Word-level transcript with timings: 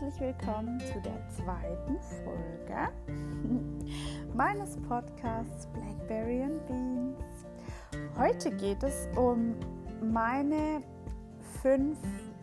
herzlich 0.00 0.20
willkommen 0.20 0.80
zu 0.80 1.00
der 1.02 1.20
zweiten 1.28 1.98
Folge 2.24 2.88
meines 4.34 4.78
Podcasts 4.88 5.66
Blackberry 5.74 6.42
and 6.42 6.66
Beans. 6.66 7.20
Heute 8.16 8.50
geht 8.52 8.82
es 8.82 9.08
um 9.16 9.54
meine 10.02 10.82
fünf 11.60 11.98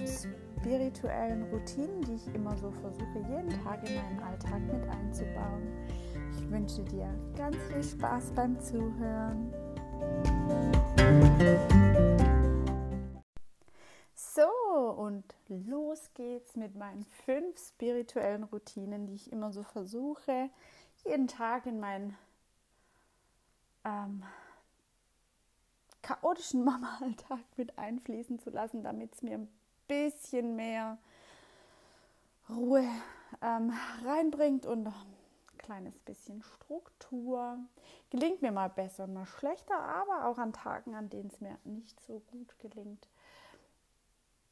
spirituellen 0.05 1.43
Routinen, 1.51 2.01
die 2.01 2.15
ich 2.15 2.35
immer 2.35 2.55
so 2.57 2.69
versuche, 2.69 3.25
jeden 3.27 3.49
Tag 3.63 3.89
in 3.89 3.95
meinen 3.95 4.19
Alltag 4.19 4.61
mit 4.61 4.87
einzubauen. 4.89 5.67
Ich 6.37 6.51
wünsche 6.51 6.83
dir 6.83 7.09
ganz 7.35 7.57
viel 7.71 7.83
Spaß 7.83 8.33
beim 8.35 8.59
Zuhören. 8.59 9.51
Und 14.45 15.23
los 15.47 16.11
geht's 16.13 16.55
mit 16.55 16.75
meinen 16.75 17.05
fünf 17.25 17.57
spirituellen 17.59 18.43
Routinen, 18.43 19.07
die 19.07 19.15
ich 19.15 19.31
immer 19.31 19.51
so 19.51 19.63
versuche, 19.63 20.49
jeden 21.03 21.27
Tag 21.27 21.65
in 21.65 21.79
meinen 21.79 22.17
ähm, 23.85 24.23
chaotischen 26.01 26.63
Mama-Alltag 26.65 27.39
mit 27.57 27.77
einfließen 27.77 28.39
zu 28.39 28.49
lassen, 28.49 28.83
damit 28.83 29.13
es 29.13 29.21
mir 29.21 29.37
ein 29.37 29.49
bisschen 29.87 30.55
mehr 30.55 30.97
Ruhe 32.49 32.87
ähm, 33.41 33.73
reinbringt 34.05 34.65
und 34.65 34.87
ein 34.87 34.93
kleines 35.57 35.99
bisschen 35.99 36.43
Struktur. 36.43 37.57
Gelingt 38.09 38.41
mir 38.41 38.51
mal 38.51 38.69
besser, 38.69 39.07
mal 39.07 39.25
schlechter, 39.25 39.77
aber 39.77 40.27
auch 40.27 40.37
an 40.37 40.53
Tagen, 40.53 40.95
an 40.95 41.09
denen 41.09 41.29
es 41.29 41.41
mir 41.41 41.57
nicht 41.65 41.99
so 42.01 42.21
gut 42.31 42.57
gelingt, 42.59 43.07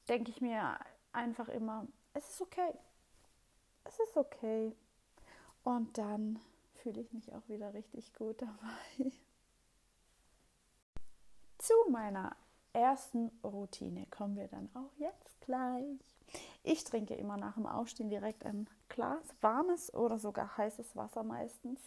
denke 0.07 0.31
ich 0.31 0.41
mir 0.41 0.77
einfach 1.11 1.47
immer, 1.49 1.87
es 2.13 2.29
ist 2.29 2.41
okay. 2.41 2.73
Es 3.83 3.99
ist 3.99 4.17
okay. 4.17 4.75
Und 5.63 5.97
dann 5.97 6.39
fühle 6.75 7.01
ich 7.01 7.11
mich 7.13 7.33
auch 7.33 7.47
wieder 7.47 7.73
richtig 7.73 8.13
gut 8.13 8.41
dabei. 8.41 9.11
Zu 11.57 11.73
meiner 11.89 12.35
ersten 12.73 13.31
Routine 13.43 14.05
kommen 14.07 14.35
wir 14.35 14.47
dann 14.47 14.69
auch 14.75 14.91
jetzt 14.97 15.41
gleich. 15.41 15.99
Ich 16.63 16.83
trinke 16.83 17.15
immer 17.15 17.37
nach 17.37 17.55
dem 17.55 17.65
Aufstehen 17.65 18.09
direkt 18.09 18.45
ein 18.45 18.69
Glas 18.89 19.23
warmes 19.41 19.93
oder 19.93 20.19
sogar 20.19 20.57
heißes 20.57 20.95
Wasser 20.95 21.23
meistens. 21.23 21.79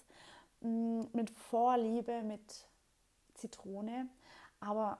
Mm, 0.60 1.02
mit 1.12 1.30
Vorliebe, 1.30 2.22
mit 2.22 2.66
Zitrone, 3.34 4.08
aber 4.60 4.98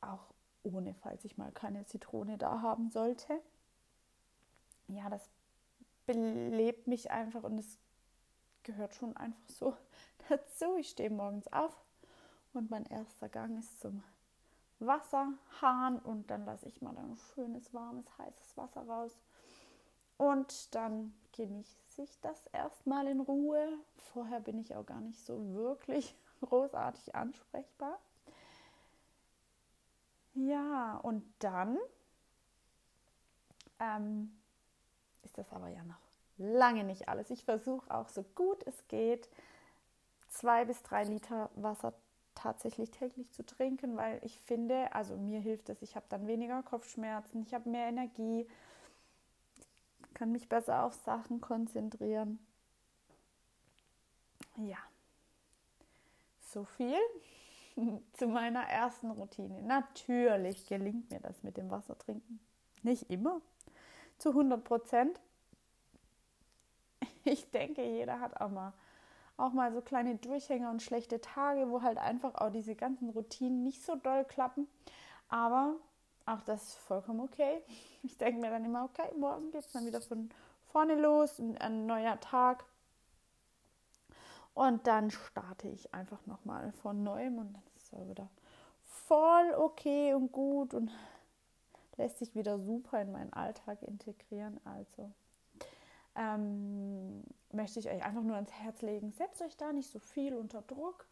auch 0.00 0.32
ohne, 0.70 0.94
falls 0.94 1.24
ich 1.24 1.36
mal 1.36 1.52
keine 1.52 1.84
Zitrone 1.86 2.38
da 2.38 2.62
haben 2.62 2.90
sollte. 2.90 3.40
Ja, 4.88 5.08
das 5.10 5.28
belebt 6.06 6.86
mich 6.86 7.10
einfach 7.10 7.42
und 7.42 7.58
es 7.58 7.78
gehört 8.62 8.94
schon 8.94 9.16
einfach 9.16 9.48
so 9.48 9.76
dazu. 10.28 10.76
Ich 10.78 10.90
stehe 10.90 11.10
morgens 11.10 11.52
auf 11.52 11.74
und 12.52 12.70
mein 12.70 12.86
erster 12.86 13.28
Gang 13.28 13.58
ist 13.58 13.80
zum 13.80 14.02
Wasserhahn 14.80 15.98
und 15.98 16.30
dann 16.30 16.44
lasse 16.44 16.68
ich 16.68 16.80
mal 16.80 16.96
ein 16.96 17.16
schönes, 17.34 17.74
warmes, 17.74 18.06
heißes 18.18 18.56
Wasser 18.56 18.86
raus. 18.86 19.16
Und 20.16 20.74
dann 20.74 21.14
genieße 21.32 22.02
ich 22.02 22.20
das 22.20 22.46
erstmal 22.48 23.06
in 23.06 23.20
Ruhe. 23.20 23.68
Vorher 24.12 24.40
bin 24.40 24.58
ich 24.58 24.74
auch 24.74 24.86
gar 24.86 25.00
nicht 25.00 25.18
so 25.24 25.54
wirklich 25.54 26.14
großartig 26.40 27.14
ansprechbar. 27.14 27.98
Ja, 30.34 30.96
und 31.02 31.22
dann 31.40 31.76
ähm, 33.80 34.30
ist 35.22 35.38
das 35.38 35.52
aber 35.52 35.68
ja 35.68 35.84
noch 35.84 36.00
lange 36.38 36.84
nicht 36.84 37.08
alles. 37.08 37.30
Ich 37.30 37.44
versuche 37.44 37.90
auch 37.94 38.08
so 38.08 38.24
gut 38.34 38.66
es 38.66 38.88
geht, 38.88 39.28
zwei 40.28 40.64
bis 40.64 40.82
drei 40.82 41.04
Liter 41.04 41.50
Wasser 41.56 41.94
tatsächlich 42.34 42.90
täglich 42.90 43.30
zu 43.32 43.44
trinken, 43.44 43.96
weil 43.96 44.20
ich 44.24 44.38
finde, 44.40 44.92
also 44.94 45.16
mir 45.16 45.40
hilft 45.40 45.68
es, 45.70 45.82
ich 45.82 45.96
habe 45.96 46.06
dann 46.08 46.26
weniger 46.28 46.62
Kopfschmerzen, 46.62 47.42
ich 47.42 47.54
habe 47.54 47.68
mehr 47.68 47.88
Energie, 47.88 48.46
kann 50.12 50.32
mich 50.32 50.50
besser 50.50 50.82
auf 50.84 50.92
Sachen 50.92 51.40
konzentrieren. 51.40 52.38
Ja, 54.56 54.78
so 56.52 56.64
viel 56.64 56.98
zu 58.12 58.26
meiner 58.26 58.62
ersten 58.62 59.10
Routine. 59.10 59.62
Natürlich 59.62 60.66
gelingt 60.66 61.10
mir 61.10 61.20
das 61.20 61.42
mit 61.42 61.56
dem 61.56 61.70
Wasser 61.70 61.96
trinken. 61.98 62.40
Nicht 62.82 63.10
immer, 63.10 63.40
zu 64.18 64.30
100 64.30 64.62
Prozent. 64.62 65.20
Ich 67.24 67.50
denke, 67.50 67.84
jeder 67.84 68.20
hat 68.20 68.40
auch 68.40 68.48
mal, 68.48 68.72
auch 69.36 69.52
mal 69.52 69.70
so 69.70 69.82
kleine 69.82 70.14
Durchhänger 70.14 70.70
und 70.70 70.80
schlechte 70.80 71.20
Tage, 71.20 71.68
wo 71.68 71.82
halt 71.82 71.98
einfach 71.98 72.34
auch 72.36 72.50
diese 72.50 72.74
ganzen 72.74 73.10
Routinen 73.10 73.64
nicht 73.64 73.84
so 73.84 73.96
doll 73.96 74.24
klappen. 74.24 74.66
Aber 75.28 75.76
auch 76.24 76.40
das 76.42 76.62
ist 76.62 76.76
vollkommen 76.76 77.20
okay. 77.20 77.62
Ich 78.02 78.16
denke 78.16 78.40
mir 78.40 78.48
dann 78.48 78.64
immer, 78.64 78.84
okay, 78.84 79.12
morgen 79.18 79.50
geht 79.50 79.66
es 79.66 79.72
dann 79.72 79.84
wieder 79.84 80.00
von 80.00 80.30
vorne 80.68 80.94
los, 80.94 81.38
ein 81.38 81.84
neuer 81.84 82.18
Tag. 82.20 82.64
Und 84.54 84.86
dann 84.86 85.10
starte 85.10 85.68
ich 85.68 85.92
einfach 85.92 86.24
nochmal 86.26 86.72
von 86.72 87.02
neuem 87.02 87.38
und 87.38 87.52
dann 87.52 87.67
es 87.92 88.08
wieder 88.08 88.28
voll 89.06 89.54
okay 89.56 90.14
und 90.14 90.32
gut 90.32 90.74
und 90.74 90.90
lässt 91.96 92.18
sich 92.18 92.34
wieder 92.34 92.58
super 92.58 93.00
in 93.00 93.12
meinen 93.12 93.32
Alltag 93.32 93.82
integrieren. 93.82 94.60
Also 94.64 95.10
ähm, 96.14 97.24
möchte 97.52 97.80
ich 97.80 97.88
euch 97.88 98.04
einfach 98.04 98.22
nur 98.22 98.36
ans 98.36 98.52
Herz 98.52 98.82
legen, 98.82 99.12
setzt 99.12 99.42
euch 99.42 99.56
da 99.56 99.72
nicht 99.72 99.90
so 99.90 99.98
viel 99.98 100.34
unter 100.34 100.62
Druck. 100.62 101.06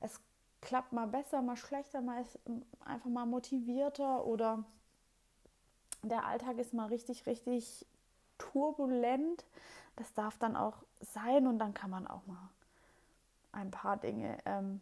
Es 0.00 0.20
klappt 0.60 0.92
mal 0.92 1.06
besser, 1.06 1.42
mal 1.42 1.56
schlechter, 1.56 2.00
mal 2.00 2.22
ist 2.22 2.38
einfach 2.84 3.10
mal 3.10 3.26
motivierter 3.26 4.24
oder 4.24 4.64
der 6.02 6.26
Alltag 6.26 6.58
ist 6.58 6.74
mal 6.74 6.86
richtig, 6.86 7.26
richtig 7.26 7.86
turbulent. 8.38 9.44
Das 9.96 10.12
darf 10.14 10.38
dann 10.38 10.56
auch 10.56 10.76
sein 11.00 11.46
und 11.46 11.58
dann 11.58 11.74
kann 11.74 11.90
man 11.90 12.06
auch 12.06 12.26
mal 12.26 12.50
ein 13.52 13.70
paar 13.70 13.96
Dinge, 13.96 14.38
ähm, 14.44 14.80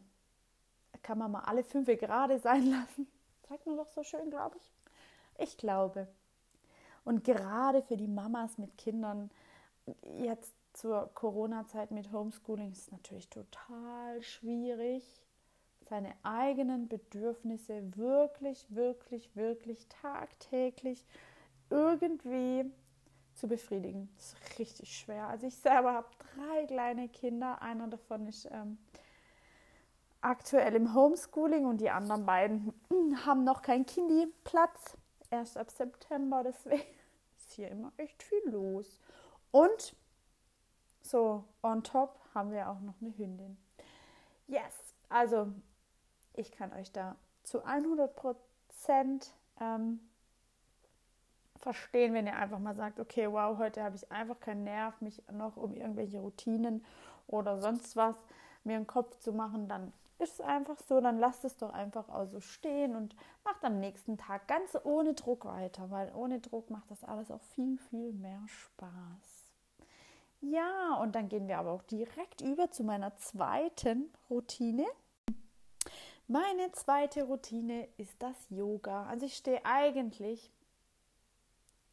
kann 1.05 1.19
man 1.19 1.31
mal 1.31 1.45
alle 1.45 1.63
fünf 1.63 1.87
gerade 1.87 2.41
sein 2.41 2.67
lassen. 2.67 3.07
Sagt 3.49 3.67
man 3.67 3.77
doch 3.77 3.89
so 3.91 4.03
schön, 4.03 4.31
glaube 4.31 4.57
ich. 4.57 4.73
Ich 5.39 5.57
glaube. 5.57 6.09
Und 7.05 7.23
gerade 7.23 7.83
für 7.83 7.97
die 7.97 8.09
Mamas 8.09 8.59
mit 8.59 8.77
Kindern, 8.79 9.31
jetzt 10.19 10.55
zur 10.73 11.11
Corona-Zeit 11.15 11.91
mit 11.91 12.11
Homeschooling, 12.11 12.73
ist 12.73 12.87
es 12.87 12.93
natürlich 12.93 13.29
total 13.29 14.23
schwierig, 14.23 15.05
seine 15.89 16.15
eigenen 16.23 16.89
Bedürfnisse 16.89 17.95
wirklich, 17.97 18.67
wirklich, 18.75 19.37
wirklich 19.37 19.87
tagtäglich 19.89 21.05
irgendwie 21.69 22.65
zu 23.35 23.47
befriedigen. 23.49 24.09
Das 24.17 24.33
ist 24.33 24.59
richtig 24.59 24.97
schwer. 24.97 25.29
Also 25.29 25.47
ich 25.47 25.57
selber 25.57 25.93
habe 25.93 26.09
drei 26.35 26.65
kleine 26.65 27.09
Kinder. 27.11 27.61
Einer 27.61 27.89
davon 27.89 28.27
ist 28.27 28.49
ähm, 28.51 28.79
aktuell 30.25 30.75
im 30.75 30.95
Homeschooling 30.95 31.67
und 31.67 31.79
die 31.81 31.91
anderen 31.91 32.25
beiden 32.25 32.73
haben 33.27 33.45
noch 33.45 33.63
keinen 33.63 33.87
Kindy-Platz. 33.87 34.97
Erst 35.31 35.57
ab 35.57 35.71
September, 35.71 36.43
deswegen 36.45 36.83
ist 37.37 37.53
hier 37.53 37.69
immer 37.69 37.93
echt 37.97 38.23
viel 38.23 38.43
los. 38.47 39.01
Und 39.51 39.95
so 41.03 41.45
on 41.63 41.83
top 41.83 42.19
haben 42.35 42.53
wir 42.53 42.69
auch 42.69 42.81
noch 42.81 42.95
eine 43.01 43.17
Hündin. 43.17 43.57
Yes, 44.47 44.95
also 45.09 45.53
ich 46.35 46.53
kann 46.53 46.73
euch 46.73 46.93
da 46.93 47.17
zu 47.43 47.65
100 47.65 48.15
Prozent 48.17 49.35
ähm, 49.61 50.01
verstehen, 51.57 52.15
wenn 52.15 52.27
ihr 52.27 52.37
einfach 52.37 52.59
mal 52.59 52.75
sagt, 52.75 52.99
okay, 53.01 53.31
wow, 53.31 53.59
heute 53.59 53.83
habe 53.83 53.97
ich 53.97 54.11
einfach 54.11 54.41
keinen 54.41 54.65
Nerv, 54.65 55.01
mich 55.01 55.23
noch 55.31 55.57
um 55.57 55.75
irgendwelche 55.75 56.21
Routinen 56.21 56.85
oder 57.27 57.61
sonst 57.61 57.97
was 57.97 58.17
mir 58.65 58.77
einen 58.77 58.87
Kopf 58.87 59.19
zu 59.19 59.33
machen, 59.33 59.69
dann 59.69 59.93
ist 60.19 60.35
es 60.35 60.41
einfach 60.41 60.79
so, 60.79 61.01
dann 61.01 61.19
lasst 61.19 61.45
es 61.45 61.57
doch 61.57 61.73
einfach 61.73 62.09
auch 62.09 62.27
so 62.27 62.41
stehen 62.41 62.95
und 62.95 63.17
macht 63.45 63.65
am 63.65 63.81
nächsten 63.81 64.17
Tag 64.17 64.47
ganz 64.49 64.77
ohne 64.85 65.15
Druck 65.15 65.45
weiter, 65.45 65.91
weil 65.91 66.13
ohne 66.15 66.41
Druck 66.41 66.71
macht 66.71 66.91
das 66.91 67.05
alles 67.05 67.31
auch 67.31 67.43
viel, 67.43 67.79
viel 67.79 68.13
mehr 68.13 68.43
Spaß. 68.47 69.53
Ja, 70.41 70.95
und 71.01 71.15
dann 71.15 71.29
gehen 71.29 71.49
wir 71.49 71.59
aber 71.59 71.73
auch 71.73 71.83
direkt 71.83 72.43
über 72.43 72.71
zu 72.71 72.85
meiner 72.85 73.17
zweiten 73.17 74.13
Routine. 74.29 74.85
Meine 76.27 76.71
zweite 76.73 77.25
Routine 77.25 77.89
ist 77.97 78.23
das 78.23 78.37
Yoga. 78.51 79.07
Also 79.07 79.27
ich 79.27 79.37
stehe 79.37 79.65
eigentlich 79.65 80.51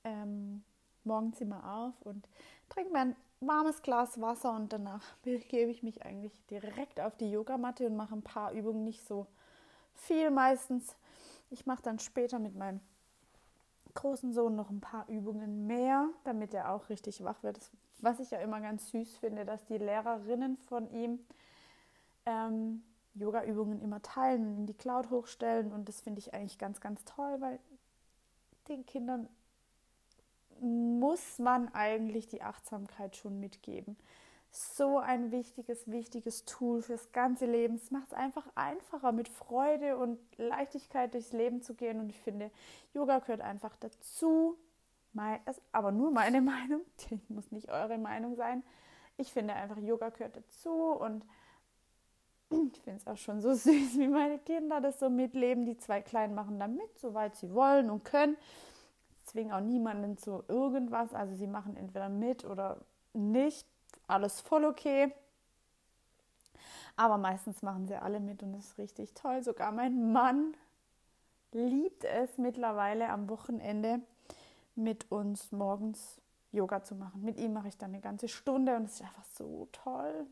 ähm, 0.04 0.64
morgens 1.04 1.42
immer 1.42 1.76
auf 1.76 2.02
und 2.02 2.28
trinke 2.70 2.92
mir 2.92 3.16
warmes 3.42 3.82
Glas 3.82 4.22
Wasser 4.22 4.54
und 4.54 4.72
danach 4.72 5.04
begebe 5.24 5.72
ich 5.72 5.84
mich 5.84 6.06
eigentlich 6.06 6.34
direkt 6.48 7.02
auf 7.02 7.18
die 7.18 7.32
Yogamatte 7.32 7.88
und 7.88 7.96
mache 7.96 8.16
ein 8.16 8.22
paar 8.22 8.54
Übungen, 8.54 8.84
nicht 8.84 9.06
so 9.06 9.28
viel 9.94 10.32
meistens. 10.32 10.96
Ich 11.50 11.66
mache 11.66 11.82
dann 11.82 12.00
später 12.00 12.40
mit 12.40 12.56
meinen 12.56 12.80
großen 13.94 14.34
Sohn 14.34 14.56
noch 14.56 14.70
ein 14.70 14.80
paar 14.80 15.08
Übungen 15.10 15.68
mehr, 15.68 16.08
damit 16.24 16.54
er 16.54 16.72
auch 16.72 16.88
richtig 16.90 17.24
wach 17.24 17.44
wird. 17.44 17.60
was 18.00 18.20
ich 18.20 18.32
ja 18.32 18.40
immer 18.40 18.62
ganz 18.62 18.90
süß 18.90 19.18
finde, 19.18 19.46
dass 19.46 19.64
die 19.66 19.78
Lehrerinnen 19.78 20.58
von 20.58 20.90
ihm 20.90 21.20
ähm, 22.26 22.84
Yoga-Übungen 23.14 23.80
immer 23.82 24.02
teilen 24.02 24.48
und 24.48 24.58
in 24.58 24.66
die 24.66 24.74
Cloud 24.74 25.12
hochstellen. 25.12 25.72
Und 25.72 25.88
das 25.88 26.02
finde 26.02 26.20
ich 26.20 26.34
eigentlich 26.34 26.58
ganz, 26.58 26.80
ganz 26.80 27.04
toll, 27.06 27.36
weil 27.42 27.60
den 28.70 28.86
Kindern 28.86 29.28
muss 30.62 31.40
man 31.40 31.74
eigentlich 31.74 32.28
die 32.28 32.42
Achtsamkeit 32.42 33.16
schon 33.16 33.40
mitgeben. 33.40 33.98
So 34.52 35.00
ein 35.00 35.31
wichtiges, 35.31 35.90
wichtiges 35.90 36.46
Tool 36.46 36.81
fürs 36.81 37.12
ganze 37.13 37.46
Leben. 37.46 37.75
Es 37.75 37.90
macht 37.90 38.08
es 38.08 38.13
einfach 38.13 38.46
einfacher, 38.56 39.12
mit 39.12 39.30
Freude 39.30 39.98
und 39.98 40.19
Leichtigkeit 40.38 41.13
durchs 41.13 41.31
Leben 41.31 41.62
zu 41.62 41.74
gehen. 41.74 42.00
Und 42.00 42.10
ich 42.10 42.19
finde, 42.19 42.52
Yoga 42.94 43.19
gehört 43.19 43.42
einfach 43.42 43.75
dazu. 43.78 44.58
aber 45.72 45.92
nur 45.92 46.12
meine 46.12 46.42
Meinung, 46.42 46.81
die 47.10 47.19
muss 47.30 47.52
nicht 47.52 47.69
eure 47.69 47.98
Meinung 47.98 48.36
sein. 48.36 48.62
Ich 49.18 49.31
finde 49.31 49.54
einfach, 49.54 49.78
Yoga 49.78 50.10
gehört 50.10 50.36
dazu 50.36 50.92
und 50.92 51.24
ich 52.52 52.81
finde 52.81 53.00
es 53.00 53.08
auch 53.08 53.18
schon 53.18 53.42
so 53.42 53.54
süß, 53.54 53.98
wie 53.98 54.08
meine 54.10 54.38
Kinder 54.40 54.81
das 54.81 55.00
so 55.00 55.10
mitleben. 55.10 55.66
Die 55.66 55.78
zwei 55.78 56.02
Kleinen 56.02 56.36
machen 56.36 56.60
da 56.60 56.68
mit, 56.68 57.00
soweit 57.00 57.36
sie 57.36 57.54
wollen 57.54 57.90
und 57.90 58.04
können. 58.04 58.36
Zwingen 59.31 59.54
auch 59.54 59.62
niemanden 59.62 60.18
zu 60.18 60.44
irgendwas. 60.48 61.13
Also 61.13 61.36
sie 61.36 61.48
machen 61.48 61.78
entweder 61.78 62.10
mit 62.10 62.44
oder 62.44 62.78
nicht. 63.13 63.66
Alles 64.07 64.42
voll 64.42 64.66
okay. 64.66 65.13
Aber 66.98 67.18
meistens 67.18 67.62
machen 67.62 67.88
sie 67.88 67.95
alle 67.95 68.19
mit 68.19 68.44
und 68.44 68.51
das 68.54 68.66
ist 68.66 68.78
richtig 68.78 69.13
toll. 69.13 69.42
Sogar 69.42 69.72
mein 69.72 70.12
Mann 70.12 70.54
liebt 71.54 72.04
es 72.04 72.38
mittlerweile 72.38 73.10
am 73.10 73.30
Wochenende 73.30 74.01
mit 74.75 75.10
uns 75.12 75.51
morgens 75.51 76.19
Yoga 76.51 76.84
zu 76.84 76.95
machen. 76.95 77.24
Mit 77.24 77.38
ihm 77.38 77.54
mache 77.54 77.69
ich 77.69 77.77
dann 77.77 77.92
eine 77.92 78.01
ganze 78.01 78.27
Stunde 78.27 78.75
und 78.75 78.84
es 78.84 78.95
ist 78.95 79.01
einfach 79.01 79.25
so 79.38 79.69
toll. 79.72 80.27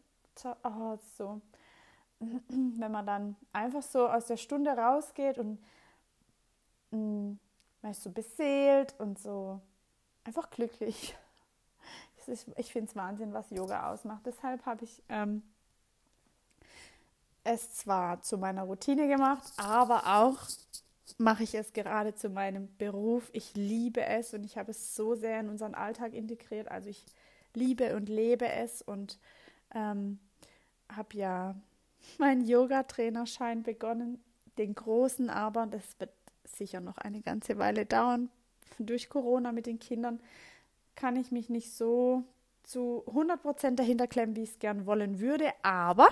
Oh, 0.64 0.98
so 1.18 1.42
wenn 2.20 2.92
man 2.92 3.06
dann 3.06 3.36
einfach 3.54 3.82
so 3.82 4.10
aus 4.10 4.26
der 4.26 4.38
Stunde 4.38 4.72
rausgeht 4.72 5.38
und 5.38 5.58
man 7.82 7.92
ist 7.92 8.04
so 8.04 8.10
beseelt 8.12 8.96
und 9.00 9.20
so 9.20 9.62
einfach 10.24 10.50
glücklich. 10.50 11.16
Ist, 12.28 12.46
ich 12.58 12.72
finde 12.72 12.92
es 12.92 12.96
Wahnsinn, 12.96 13.34
was 13.34 13.50
Yoga 13.50 13.92
ausmacht. 13.92 14.22
Deshalb 14.24 14.64
habe 14.68 14.84
ich 14.84 15.02
ähm, 15.10 15.42
es 17.44 17.74
zwar 17.74 18.22
zu 18.22 18.38
meiner 18.38 18.64
Routine 18.64 19.08
gemacht, 19.08 19.52
aber 19.58 20.04
auch 20.06 20.38
mache 21.18 21.44
ich 21.44 21.56
es 21.56 21.74
gerade 21.74 22.14
zu 22.14 22.30
meinem 22.30 22.70
Beruf. 22.78 23.30
Ich 23.34 23.56
liebe 23.56 24.06
es 24.06 24.34
und 24.36 24.44
ich 24.44 24.58
habe 24.58 24.72
es 24.72 24.96
so 24.96 25.16
sehr 25.16 25.40
in 25.40 25.50
unseren 25.50 25.74
Alltag 25.74 26.14
integriert. 26.14 26.70
Also 26.70 26.90
ich 26.90 27.04
liebe 27.56 27.96
und 27.96 28.10
lebe 28.10 28.48
es 28.48 28.82
und 28.82 29.18
ähm, 29.74 30.20
habe 30.88 31.18
ja 31.18 31.56
mein 32.18 32.46
Yoga-Trainerschein 32.46 33.64
begonnen, 33.64 34.24
den 34.58 34.76
großen 34.76 35.30
aber, 35.30 35.68
das 35.68 36.00
wird 36.00 36.12
sicher 36.56 36.80
noch 36.80 36.98
eine 36.98 37.22
ganze 37.22 37.58
Weile 37.58 37.86
dauern. 37.86 38.30
Durch 38.78 39.10
Corona 39.10 39.52
mit 39.52 39.66
den 39.66 39.80
Kindern 39.80 40.20
kann 40.96 41.16
ich 41.16 41.32
mich 41.32 41.50
nicht 41.50 41.74
so 41.74 42.24
zu 42.64 43.04
100% 43.08 43.76
dahinter 43.76 44.08
klemmen, 44.08 44.36
wie 44.36 44.44
ich 44.44 44.52
es 44.52 44.60
gern 44.60 44.86
wollen 44.86 45.20
würde, 45.20 45.52
aber 45.64 46.08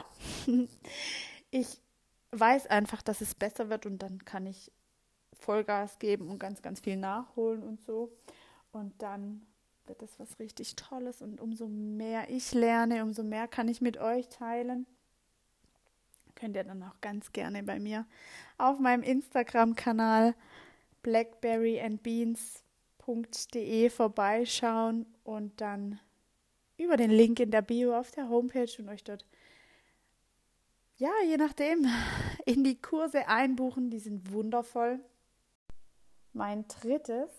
ich 1.52 1.80
weiß 2.32 2.68
einfach, 2.68 3.02
dass 3.02 3.22
es 3.22 3.36
besser 3.36 3.70
wird 3.70 3.86
und 3.86 4.00
dann 4.00 4.26
kann 4.26 4.46
ich 4.46 4.72
Vollgas 5.34 6.00
geben 6.00 6.30
und 6.30 6.40
ganz, 6.40 6.62
ganz 6.62 6.80
viel 6.80 6.98
nachholen 6.98 7.62
und 7.64 7.82
so. 7.82 8.12
Und 8.72 9.02
dann 9.02 9.46
wird 9.86 10.02
es 10.02 10.20
was 10.20 10.40
richtig 10.40 10.76
Tolles 10.76 11.22
und 11.22 11.40
umso 11.40 11.68
mehr 11.68 12.30
ich 12.30 12.54
lerne, 12.54 13.04
umso 13.04 13.24
mehr 13.24 13.48
kann 13.48 13.68
ich 13.68 13.80
mit 13.80 13.98
euch 13.98 14.28
teilen 14.30 14.86
könnt 16.38 16.56
ihr 16.56 16.64
dann 16.64 16.82
auch 16.84 17.02
ganz 17.02 17.34
gerne 17.34 17.64
bei 17.64 17.80
mir 17.80 18.06
auf 18.58 18.80
meinem 18.80 19.04
Instagram-Kanal 19.04 20.34
blackberryandbeans.de 21.02 23.90
vorbeischauen 23.90 25.06
und 25.24 25.60
dann 25.60 26.00
über 26.78 26.96
den 26.96 27.12
Link 27.12 27.40
in 27.40 27.52
der 27.52 27.64
Bio 27.64 27.98
auf 27.98 28.12
der 28.12 28.30
Homepage 28.30 28.70
und 28.78 28.90
euch 28.90 29.04
dort, 29.04 29.26
ja, 30.98 31.10
je 31.26 31.38
nachdem, 31.38 31.88
in 32.46 32.64
die 32.64 32.80
Kurse 32.80 33.28
einbuchen. 33.28 33.90
Die 33.90 34.00
sind 34.00 34.32
wundervoll. 34.32 35.00
Mein 36.34 36.68
drittes, 36.68 37.32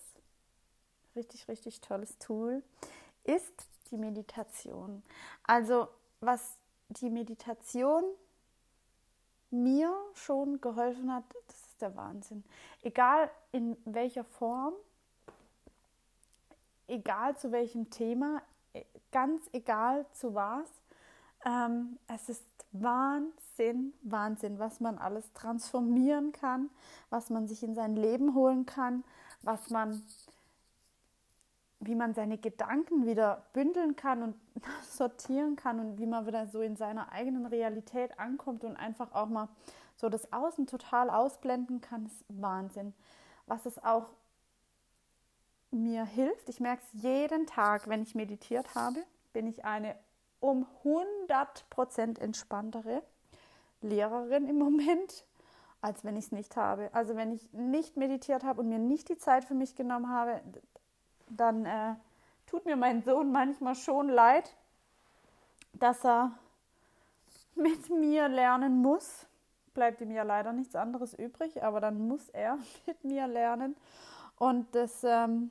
richtig, 1.14 1.46
richtig 1.46 1.80
tolles 1.80 2.18
Tool 2.18 2.64
ist 3.22 3.52
die 3.90 3.96
Meditation. 3.96 5.04
Also, 5.44 5.86
was 6.20 6.58
die 6.88 7.10
Meditation 7.10 8.02
mir 9.50 9.94
schon 10.14 10.60
geholfen 10.60 11.12
hat, 11.12 11.24
das 11.46 11.56
ist 11.56 11.82
der 11.82 11.96
Wahnsinn. 11.96 12.44
Egal 12.82 13.30
in 13.52 13.76
welcher 13.84 14.24
Form, 14.24 14.74
egal 16.86 17.36
zu 17.36 17.52
welchem 17.52 17.90
Thema, 17.90 18.42
e, 18.74 18.84
ganz 19.12 19.42
egal 19.52 20.06
zu 20.12 20.34
was, 20.34 20.68
ähm, 21.44 21.98
es 22.08 22.28
ist 22.28 22.44
Wahnsinn, 22.72 23.94
Wahnsinn, 24.02 24.58
was 24.58 24.80
man 24.80 24.98
alles 24.98 25.32
transformieren 25.32 26.32
kann, 26.32 26.70
was 27.10 27.30
man 27.30 27.48
sich 27.48 27.62
in 27.62 27.74
sein 27.74 27.96
Leben 27.96 28.34
holen 28.34 28.66
kann, 28.66 29.04
was 29.42 29.70
man 29.70 30.02
wie 31.80 31.94
man 31.94 32.14
seine 32.14 32.38
Gedanken 32.38 33.06
wieder 33.06 33.44
bündeln 33.52 33.96
kann 33.96 34.22
und 34.22 34.36
sortieren 34.82 35.56
kann 35.56 35.78
und 35.80 35.98
wie 35.98 36.06
man 36.06 36.26
wieder 36.26 36.46
so 36.46 36.60
in 36.60 36.76
seiner 36.76 37.12
eigenen 37.12 37.46
Realität 37.46 38.19
ankommt 38.19 38.64
und 38.64 38.76
einfach 38.76 39.12
auch 39.12 39.28
mal 39.28 39.48
so 39.96 40.08
das 40.08 40.32
Außen 40.32 40.66
total 40.66 41.10
ausblenden 41.10 41.80
kann, 41.80 42.06
ist 42.06 42.25
Wahnsinn. 42.28 42.94
Was 43.46 43.66
es 43.66 43.82
auch 43.82 44.06
mir 45.70 46.04
hilft, 46.04 46.48
ich 46.48 46.60
merke 46.60 46.82
es 46.82 47.02
jeden 47.02 47.46
Tag, 47.46 47.88
wenn 47.88 48.02
ich 48.02 48.14
meditiert 48.14 48.75
habe, 48.75 49.04
bin 49.32 49.46
ich 49.46 49.64
eine 49.64 49.96
um 50.40 50.66
100% 50.84 52.20
entspanntere 52.20 53.02
Lehrerin 53.80 54.46
im 54.46 54.58
Moment, 54.58 55.25
als 55.80 56.04
wenn 56.04 56.16
ich 56.16 56.26
es 56.26 56.32
nicht 56.32 56.56
habe. 56.56 56.90
Also 56.92 57.16
wenn 57.16 57.32
ich 57.32 57.52
nicht 57.52 57.96
meditiert 57.96 58.44
habe 58.44 58.60
und 58.60 58.69
mir 58.69 58.78
nicht 58.78 59.08
die 59.08 59.18
Zeit 59.18 59.44
für 59.44 59.54
mich 59.54 59.75
genommen 59.75 60.08
habe, 60.08 60.40
dann 61.30 61.66
äh, 61.66 61.94
tut 62.47 62.64
mir 62.64 62.76
mein 62.76 63.02
Sohn 63.02 63.32
manchmal 63.32 63.75
schon 63.75 64.08
leid, 64.08 64.54
dass 65.73 66.04
er 66.04 66.32
mit 67.54 67.90
mir 67.90 68.28
lernen 68.28 68.80
muss. 68.80 69.26
Bleibt 69.75 70.00
ihm 70.00 70.11
ja 70.11 70.23
leider 70.23 70.52
nichts 70.52 70.75
anderes 70.75 71.14
übrig, 71.14 71.62
aber 71.62 71.80
dann 71.80 72.08
muss 72.08 72.28
er 72.30 72.58
mit 72.87 73.04
mir 73.04 73.26
lernen. 73.26 73.76
Und 74.37 74.75
das, 74.75 75.04
ähm, 75.04 75.50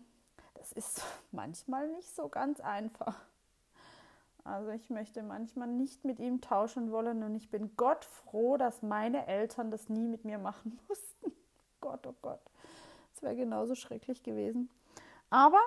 das 0.55 0.71
ist 0.71 1.03
manchmal 1.31 1.87
nicht 1.89 2.15
so 2.15 2.29
ganz 2.29 2.59
einfach. 2.59 3.15
Also 4.43 4.71
ich 4.71 4.89
möchte 4.89 5.23
manchmal 5.23 5.67
nicht 5.67 6.05
mit 6.05 6.19
ihm 6.19 6.39
tauschen 6.39 6.89
wollen 6.91 7.21
und 7.21 7.35
ich 7.35 7.49
bin 7.49 7.75
Gott 7.75 8.05
froh, 8.05 8.55
dass 8.55 8.81
meine 8.81 9.27
Eltern 9.27 9.71
das 9.71 9.89
nie 9.89 10.07
mit 10.07 10.23
mir 10.23 10.37
machen 10.37 10.79
mussten. 10.87 11.33
Gott, 11.81 12.07
oh 12.07 12.15
Gott, 12.21 12.39
das 13.13 13.23
wäre 13.23 13.35
genauso 13.35 13.75
schrecklich 13.75 14.23
gewesen. 14.23 14.69
Aber 15.29 15.59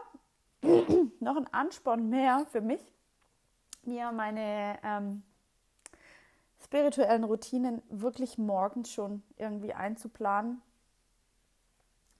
noch 1.20 1.36
ein 1.36 1.52
Ansporn 1.52 2.08
mehr 2.08 2.46
für 2.50 2.60
mich, 2.60 2.80
mir 3.84 4.12
meine 4.12 4.78
ähm, 4.82 5.22
spirituellen 6.62 7.24
Routinen 7.24 7.82
wirklich 7.88 8.38
morgens 8.38 8.92
schon 8.92 9.22
irgendwie 9.36 9.72
einzuplanen, 9.72 10.62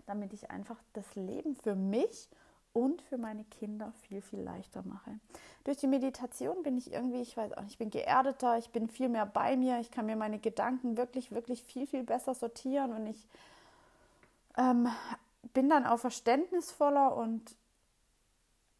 damit 0.06 0.32
ich 0.32 0.50
einfach 0.50 0.78
das 0.92 1.14
Leben 1.14 1.54
für 1.54 1.74
mich 1.74 2.28
und 2.72 3.02
für 3.02 3.18
meine 3.18 3.44
Kinder 3.44 3.92
viel, 4.02 4.22
viel 4.22 4.40
leichter 4.40 4.82
mache. 4.84 5.18
Durch 5.64 5.78
die 5.78 5.86
Meditation 5.86 6.62
bin 6.62 6.78
ich 6.78 6.92
irgendwie, 6.92 7.20
ich 7.20 7.36
weiß 7.36 7.52
auch 7.52 7.62
nicht, 7.62 7.72
ich 7.72 7.78
bin 7.78 7.90
geerdeter, 7.90 8.58
ich 8.58 8.70
bin 8.70 8.88
viel 8.88 9.08
mehr 9.08 9.26
bei 9.26 9.56
mir, 9.56 9.80
ich 9.80 9.90
kann 9.90 10.06
mir 10.06 10.16
meine 10.16 10.38
Gedanken 10.38 10.96
wirklich, 10.96 11.32
wirklich 11.32 11.62
viel, 11.62 11.86
viel 11.86 12.04
besser 12.04 12.34
sortieren 12.34 12.92
und 12.92 13.06
ich 13.06 13.26
ähm, 14.56 14.88
bin 15.52 15.68
dann 15.68 15.86
auch 15.86 15.98
verständnisvoller 15.98 17.16
und 17.16 17.56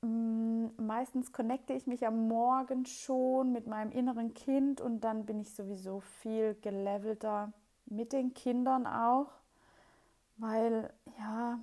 mm, 0.03 0.67
meistens 0.79 1.33
connecte 1.33 1.73
ich 1.73 1.87
mich 1.87 2.07
am 2.07 2.29
Morgen 2.29 2.87
schon 2.87 3.53
mit 3.53 3.67
meinem 3.67 3.93
inneren 3.93 4.35
Kind 4.35 4.81
und 4.81 5.01
dann 5.01 5.27
bin 5.27 5.41
ich 5.41 5.55
sowieso 5.55 6.01
viel 6.01 6.55
gelevelter 6.63 7.53
mit 7.87 8.13
den 8.13 8.35
Kindern 8.35 8.87
auch, 8.87 9.31
weil 10.37 10.93
ja, 11.19 11.59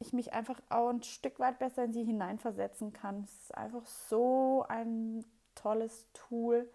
ich 0.00 0.12
mich 0.12 0.32
einfach 0.32 0.60
auch 0.70 0.88
ein 0.88 1.02
Stück 1.02 1.38
weit 1.38 1.58
besser 1.58 1.84
in 1.84 1.92
sie 1.92 2.04
hineinversetzen 2.04 2.92
kann. 2.92 3.24
Es 3.24 3.42
ist 3.42 3.54
einfach 3.54 3.86
so 3.86 4.64
ein 4.68 5.24
tolles 5.54 6.06
Tool. 6.14 6.68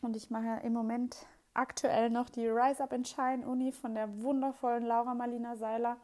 Und 0.00 0.16
ich 0.16 0.30
mache 0.30 0.60
im 0.64 0.72
Moment 0.72 1.16
aktuell 1.54 2.10
noch 2.10 2.28
die 2.28 2.48
Rise 2.48 2.82
Up 2.82 2.92
and 2.92 3.06
Shine 3.06 3.46
Uni 3.46 3.72
von 3.72 3.94
der 3.94 4.22
wundervollen 4.22 4.84
Laura 4.84 5.14
Marlina 5.14 5.56
Seiler. 5.56 5.96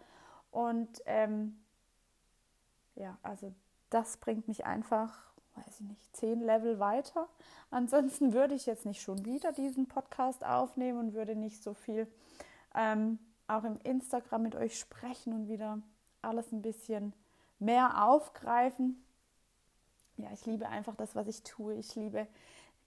Und 0.51 1.03
ähm, 1.07 1.59
ja, 2.95 3.17
also 3.23 3.53
das 3.91 4.17
bringt 4.17 4.49
mich 4.49 4.67
einfach, 4.67 5.19
weiß 5.55 5.81
ich 5.81 5.87
nicht, 5.87 6.17
zehn 6.17 6.41
Level 6.41 6.79
weiter. 6.79 7.29
Ansonsten 7.71 8.33
würde 8.33 8.55
ich 8.55 8.67
jetzt 8.67 8.87
nicht 8.87 9.03
schon 9.03 9.25
wieder 9.25 9.53
diesen 9.53 9.87
Podcast 9.87 10.45
aufnehmen 10.45 10.99
und 10.99 11.15
würde 11.15 11.37
nicht 11.37 11.63
so 11.63 11.75
viel 11.75 12.07
ähm, 12.75 13.19
auch 13.47 13.65
im 13.65 13.79
Instagram 13.83 14.43
mit 14.43 14.55
euch 14.55 14.79
sprechen 14.79 15.33
und 15.33 15.49
wieder 15.49 15.81
alles 16.23 16.53
ein 16.53 16.63
bisschen 16.63 17.15
mehr 17.59 18.05
aufgreifen. 18.07 19.03
Ja, 20.17 20.29
ich 20.33 20.45
liebe 20.47 20.69
einfach 20.69 20.97
das, 20.97 21.15
was 21.15 21.29
ich 21.29 21.43
tue. 21.45 21.75
Ich 21.75 21.95
liebe 21.95 22.27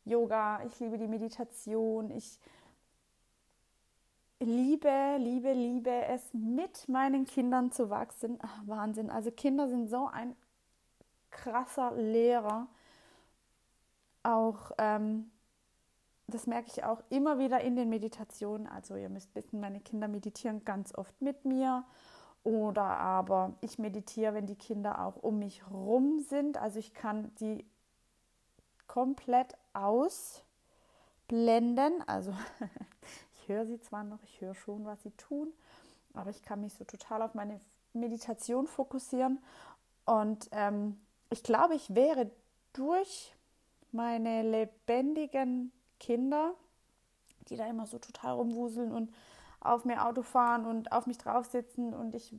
Yoga, 0.05 0.63
ich 0.65 0.79
liebe 0.79 0.98
die 0.98 1.08
Meditation, 1.08 2.10
ich 2.10 2.39
liebe, 4.39 5.17
liebe, 5.20 5.53
liebe 5.53 6.05
es, 6.05 6.34
mit 6.34 6.89
meinen 6.89 7.25
Kindern 7.25 7.72
zu 7.72 7.89
wachsen. 7.89 8.39
Ach, 8.41 8.62
Wahnsinn. 8.65 9.10
Also 9.10 9.31
Kinder 9.31 9.70
sind 9.70 9.89
so 9.89 10.08
ein 10.08 10.36
krasser 11.29 11.91
Lehrer. 11.96 12.67
Auch, 14.24 14.72
ähm, 14.77 15.31
das 16.27 16.48
merke 16.48 16.70
ich 16.72 16.84
auch 16.84 17.03
immer 17.10 17.38
wieder 17.38 17.62
in 17.62 17.75
den 17.75 17.89
Meditationen. 17.89 18.67
Also 18.67 18.96
ihr 18.96 19.10
müsst 19.10 19.36
wissen, 19.36 19.60
meine 19.60 19.79
Kinder 19.79 20.08
meditieren 20.08 20.65
ganz 20.65 20.96
oft 20.96 21.22
mit 21.22 21.46
mir. 21.46 21.86
Oder 22.43 22.84
aber 22.84 23.53
ich 23.62 23.77
meditiere, 23.77 24.34
wenn 24.34 24.48
die 24.48 24.55
Kinder 24.55 25.05
auch 25.05 25.17
um 25.17 25.38
mich 25.38 25.62
rum 25.70 26.20
sind. 26.22 26.58
Also 26.58 26.79
ich 26.79 26.96
kann 26.96 27.34
die 27.36 27.65
komplett 28.91 29.55
ausblenden. 29.71 30.43
Also 32.07 32.36
ich 33.33 33.48
höre 33.48 33.65
sie 33.65 33.79
zwar 33.79 34.03
noch, 34.03 34.21
ich 34.24 34.41
höre 34.41 34.53
schon, 34.53 34.83
was 34.83 35.01
sie 35.03 35.12
tun, 35.12 35.53
aber 36.13 36.29
ich 36.29 36.41
kann 36.41 36.60
mich 36.60 36.74
so 36.74 36.83
total 36.83 37.21
auf 37.21 37.33
meine 37.33 37.62
Meditation 37.93 38.67
fokussieren. 38.67 39.39
Und 40.05 40.50
ähm, 40.51 41.00
ich 41.29 41.41
glaube, 41.41 41.75
ich 41.75 41.95
wäre 41.95 42.29
durch 42.74 43.33
meine 43.93 44.41
lebendigen 44.43 45.71
Kinder, 45.98 46.53
die 47.48 47.55
da 47.55 47.67
immer 47.67 47.88
so 47.88 47.98
total 47.98 48.33
rumwuseln 48.33 48.91
und 48.91 49.13
auf 49.62 49.86
mir 49.86 50.05
Auto 50.05 50.21
fahren 50.21 50.65
und 50.65 50.91
auf 50.91 51.05
mich 51.05 51.17
drauf 51.17 51.45
sitzen 51.45 51.93
und 51.93 52.13
ich 52.13 52.36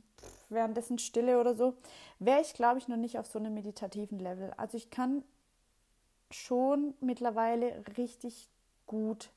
währenddessen 0.49 0.99
stille 0.99 1.39
oder 1.39 1.55
so, 1.55 1.73
wäre 2.19 2.41
ich, 2.41 2.53
glaube 2.53 2.77
ich, 2.77 2.87
noch 2.87 2.97
nicht 2.97 3.17
auf 3.17 3.25
so 3.25 3.39
einem 3.39 3.55
meditativen 3.55 4.19
Level. 4.19 4.53
Also 4.57 4.77
ich 4.77 4.91
kann 4.91 5.23
schon 6.33 6.93
mittlerweile 6.99 7.83
richtig 7.97 8.49
gut 8.85 9.31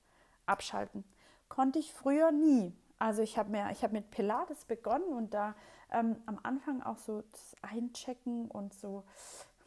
abschalten. 0.47 1.05
Konnte 1.49 1.79
ich 1.79 1.93
früher 1.93 2.33
nie. 2.33 2.73
Also 2.99 3.23
ich 3.23 3.39
habe 3.39 3.57
habe 3.59 3.93
mit 3.93 4.11
Pilates 4.11 4.65
begonnen 4.65 5.13
und 5.13 5.35
da 5.35 5.55
ähm, 5.93 6.17
am 6.27 6.39
Anfang 6.43 6.83
auch 6.83 6.99
so 6.99 7.23
das 7.33 7.55
Einchecken 7.63 8.51
und 8.51 8.75
so 8.75 9.05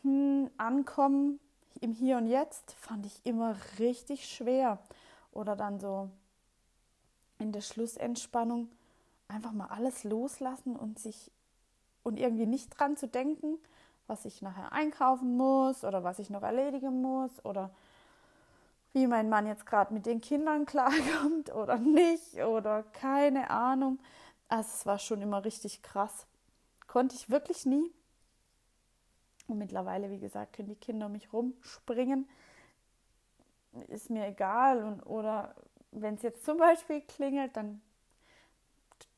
hm, 0.01 0.49
ankommen 0.57 1.39
im 1.81 1.93
Hier 1.93 2.17
und 2.17 2.27
Jetzt 2.27 2.73
fand 2.73 3.05
ich 3.05 3.25
immer 3.25 3.55
richtig 3.77 4.27
schwer. 4.27 4.79
Oder 5.31 5.55
dann 5.55 5.79
so 5.79 6.09
in 7.37 7.51
der 7.51 7.61
Schlussentspannung 7.61 8.69
einfach 9.27 9.51
mal 9.51 9.67
alles 9.67 10.03
loslassen 10.03 10.75
und 10.75 10.99
sich 10.99 11.31
und 12.03 12.19
irgendwie 12.19 12.47
nicht 12.47 12.69
dran 12.69 12.97
zu 12.97 13.07
denken, 13.07 13.59
was 14.09 14.25
ich 14.25 14.41
nachher 14.41 14.71
einkaufen 14.73 15.37
muss 15.37 15.83
oder 15.83 16.03
was 16.03 16.19
ich 16.19 16.29
noch 16.29 16.43
erledigen 16.43 17.01
muss 17.01 17.31
oder 17.45 17.69
wie 18.93 19.05
mein 19.07 19.29
Mann 19.29 19.45
jetzt 19.45 19.65
gerade 19.65 19.93
mit 19.93 20.05
den 20.05 20.19
Kindern 20.19 20.65
klarkommt 20.65 21.53
oder 21.53 21.77
nicht 21.77 22.35
oder 22.43 22.83
keine 22.83 23.49
Ahnung. 23.49 23.99
Also 24.47 24.69
es 24.73 24.85
war 24.85 24.97
schon 24.97 25.21
immer 25.21 25.45
richtig 25.45 25.83
krass. 25.83 26.25
Konnte 26.87 27.15
ich 27.15 27.29
wirklich 27.29 27.65
nie. 27.65 27.93
Und 29.47 29.59
mittlerweile, 29.59 30.09
wie 30.09 30.19
gesagt, 30.19 30.53
können 30.53 30.69
die 30.69 30.75
Kinder 30.75 31.05
um 31.05 31.11
mich 31.11 31.31
rumspringen. 31.31 32.27
Ist 33.87 34.09
mir 34.09 34.27
egal. 34.27 34.83
Und, 34.83 35.03
oder 35.03 35.55
wenn 35.91 36.15
es 36.15 36.23
jetzt 36.23 36.45
zum 36.45 36.57
Beispiel 36.57 37.01
klingelt, 37.01 37.55
dann 37.55 37.81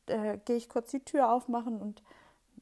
äh, 0.07 0.38
gehe 0.39 0.57
ich 0.57 0.69
kurz 0.69 0.91
die 0.91 1.03
Tür 1.03 1.31
aufmachen 1.31 1.81
und 1.81 2.03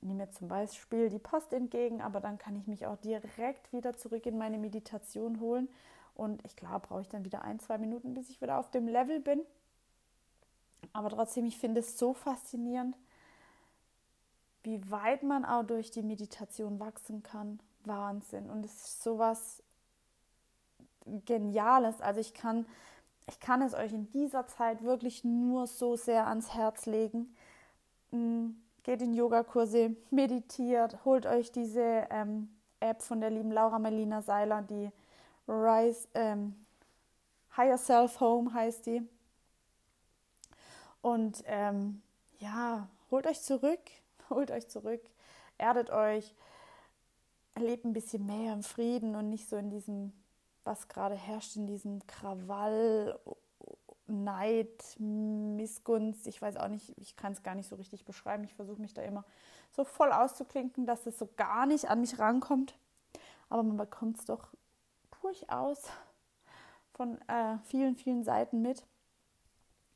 nehme 0.02 0.26
mir 0.26 0.30
zum 0.32 0.48
Beispiel 0.48 1.10
die 1.10 1.20
Post 1.20 1.54
entgegen, 1.54 2.02
aber 2.02 2.20
dann 2.20 2.38
kann 2.38 2.56
ich 2.56 2.68
mich 2.68 2.86
auch 2.86 2.98
direkt 2.98 3.72
wieder 3.74 3.96
zurück 3.96 4.26
in 4.26 4.38
meine 4.38 4.58
Meditation 4.58 5.40
holen. 5.40 5.70
Und 6.16 6.44
ich 6.46 6.56
glaube, 6.56 6.88
brauche 6.88 7.02
ich 7.02 7.08
dann 7.10 7.26
wieder 7.26 7.44
ein, 7.44 7.60
zwei 7.60 7.78
Minuten, 7.78 8.14
bis 8.14 8.30
ich 8.30 8.42
wieder 8.42 8.60
auf 8.60 8.70
dem 8.72 8.88
Level 8.88 9.20
bin. 9.20 9.42
Aber 10.94 11.10
trotzdem, 11.10 11.46
ich 11.46 11.58
finde 11.58 11.80
es 11.80 11.98
so 11.98 12.14
faszinierend, 12.14 12.98
wie 14.64 14.90
weit 14.92 15.24
man 15.24 15.46
auch 15.46 15.64
durch 15.64 15.92
die 15.92 16.02
Meditation 16.02 16.80
wachsen 16.80 17.24
kann. 17.24 17.60
Wahnsinn. 17.86 18.50
Und 18.50 18.66
es 18.66 18.74
ist 18.74 19.04
sowas 19.04 19.64
Geniales. 21.26 22.02
Also 22.02 22.20
ich 22.20 22.34
kann, 22.34 22.66
ich 23.28 23.40
kann 23.40 23.62
es 23.62 23.74
euch 23.74 23.94
in 23.94 24.12
dieser 24.12 24.48
Zeit 24.48 24.84
wirklich 24.84 25.24
nur 25.24 25.68
so 25.68 25.96
sehr 25.96 26.28
ans 26.28 26.54
Herz 26.54 26.86
legen. 26.86 27.34
Mm, 28.12 28.50
geht 28.90 29.04
in 29.04 29.14
Yogakurse, 29.14 29.96
meditiert, 30.10 31.06
holt 31.06 31.28
euch 31.28 31.52
diese 31.52 32.08
ähm, 32.10 32.50
App 32.80 33.04
von 33.04 33.22
der 33.22 33.30
lieben 33.30 33.52
Laura 33.52 33.78
Melina 33.78 34.24
Seiler, 34.24 34.64
die 34.64 34.90
Rise 35.48 36.08
ähm, 36.16 36.56
Higher 37.56 37.78
Self 37.78 38.20
Home 38.20 38.52
heißt 38.52 38.88
die. 38.88 39.08
Und 41.04 41.44
ähm, 41.46 42.02
ja, 42.40 42.88
holt 43.12 43.28
euch 43.28 43.40
zurück, 43.44 43.80
holt 44.32 44.50
euch 44.50 44.68
zurück, 44.68 45.02
erdet 45.60 45.92
euch, 45.92 46.34
erlebt 47.54 47.86
ein 47.86 47.94
bisschen 47.94 48.26
mehr 48.26 48.54
im 48.54 48.64
Frieden 48.64 49.16
und 49.16 49.30
nicht 49.30 49.48
so 49.48 49.58
in 49.58 49.70
diesem, 49.70 50.14
was 50.64 50.88
gerade 50.88 51.14
herrscht, 51.14 51.56
in 51.58 51.68
diesem 51.68 52.08
Krawall, 52.08 53.20
Neid, 54.10 54.96
Missgunst. 55.00 56.28
Ich 56.28 56.42
weiß 56.42 56.58
auch 56.58 56.68
nicht, 56.68 56.94
ich 56.98 57.16
kann 57.16 57.34
es 57.34 57.44
gar 57.44 57.56
nicht 57.56 57.70
so 57.70 57.76
richtig 57.76 58.06
beschreiben. 58.06 58.44
Ich 58.44 58.54
versuche 58.54 58.82
mich 58.82 58.94
da 58.94 59.02
immer 59.02 59.24
so 59.72 59.84
voll 59.84 60.12
auszuklinken, 60.12 60.86
dass 60.86 61.06
es 61.06 61.18
so 61.18 61.30
gar 61.38 61.66
nicht 61.66 61.90
an 61.90 62.02
mich 62.02 62.20
rankommt. 62.20 62.78
Aber 63.50 63.64
man 63.64 63.78
bekommt 63.78 64.18
es 64.20 64.26
doch 64.26 64.48
durchaus 65.22 65.84
von 66.94 67.20
äh, 67.28 67.58
vielen, 67.66 67.96
vielen 67.96 68.24
Seiten 68.24 68.62
mit. 68.62 68.86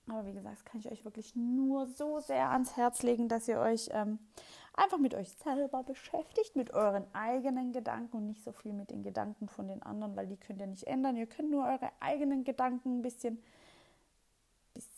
Aber 0.09 0.25
wie 0.25 0.33
gesagt, 0.33 0.57
das 0.57 0.65
kann 0.65 0.79
ich 0.79 0.91
euch 0.91 1.05
wirklich 1.05 1.35
nur 1.35 1.87
so 1.87 2.19
sehr 2.19 2.49
ans 2.49 2.75
Herz 2.75 3.03
legen, 3.03 3.29
dass 3.29 3.47
ihr 3.47 3.59
euch 3.59 3.89
ähm, 3.91 4.19
einfach 4.73 4.97
mit 4.97 5.13
euch 5.13 5.29
selber 5.31 5.83
beschäftigt, 5.83 6.55
mit 6.55 6.73
euren 6.73 7.05
eigenen 7.13 7.71
Gedanken 7.71 8.17
und 8.17 8.27
nicht 8.27 8.43
so 8.43 8.51
viel 8.51 8.73
mit 8.73 8.91
den 8.91 9.03
Gedanken 9.03 9.47
von 9.47 9.67
den 9.67 9.81
anderen, 9.81 10.15
weil 10.15 10.27
die 10.27 10.37
könnt 10.37 10.59
ihr 10.59 10.67
nicht 10.67 10.87
ändern. 10.87 11.15
Ihr 11.15 11.27
könnt 11.27 11.51
nur 11.51 11.65
eure 11.65 11.89
eigenen 12.01 12.43
Gedanken 12.43 12.99
ein 12.99 13.01
bisschen 13.01 13.41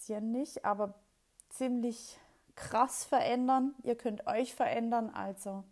bisschen 0.06 0.32
nicht, 0.32 0.64
aber 0.66 0.94
ziemlich 1.50 2.20
krass 2.56 3.04
verändern. 3.04 3.74
Ihr 3.84 3.96
könnt 3.96 4.28
euch 4.28 4.54
verändern, 4.54 5.10
also 5.10 5.64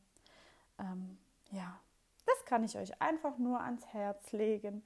ähm, 0.79 1.19
ja, 1.51 1.79
das 2.25 2.43
kann 2.45 2.63
ich 2.63 2.75
euch 2.77 2.99
einfach 2.99 3.37
nur 3.37 3.61
ans 3.61 3.85
Herz 3.93 4.31
legen. 4.31 4.83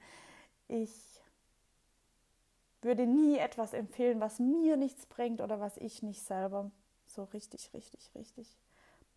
Ich 0.68 0.92
würde 2.82 3.06
nie 3.06 3.38
etwas 3.38 3.72
empfehlen, 3.72 4.20
was 4.20 4.38
mir 4.38 4.76
nichts 4.76 5.06
bringt 5.06 5.40
oder 5.40 5.60
was 5.60 5.78
ich 5.78 6.02
nicht 6.02 6.22
selber 6.22 6.70
so 7.06 7.24
richtig, 7.24 7.72
richtig, 7.72 8.10
richtig 8.14 8.54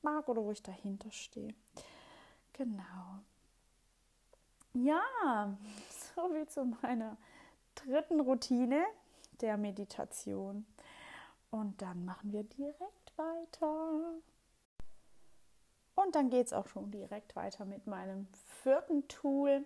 mag 0.02 0.30
oder 0.30 0.44
wo 0.44 0.52
ich 0.52 0.64
dahinter 0.64 1.12
stehe. 1.12 1.54
Genau. 2.54 3.20
Ja, 4.74 5.58
so 6.16 6.34
wie 6.34 6.48
zu 6.48 6.64
meiner 6.82 7.18
dritten 7.76 8.22
Routine, 8.22 8.86
der 9.42 9.58
Meditation. 9.58 10.66
Und 11.50 11.82
dann 11.82 12.06
machen 12.06 12.32
wir 12.32 12.44
direkt 12.44 13.18
weiter. 13.18 14.14
Und 15.96 16.16
dann 16.16 16.30
geht 16.30 16.48
es 16.48 16.54
auch 16.54 16.68
schon 16.68 16.92
direkt 16.92 17.36
weiter 17.36 17.66
mit 17.66 17.88
meinem 17.88 18.28
vierten 18.64 19.08
Tool, 19.08 19.66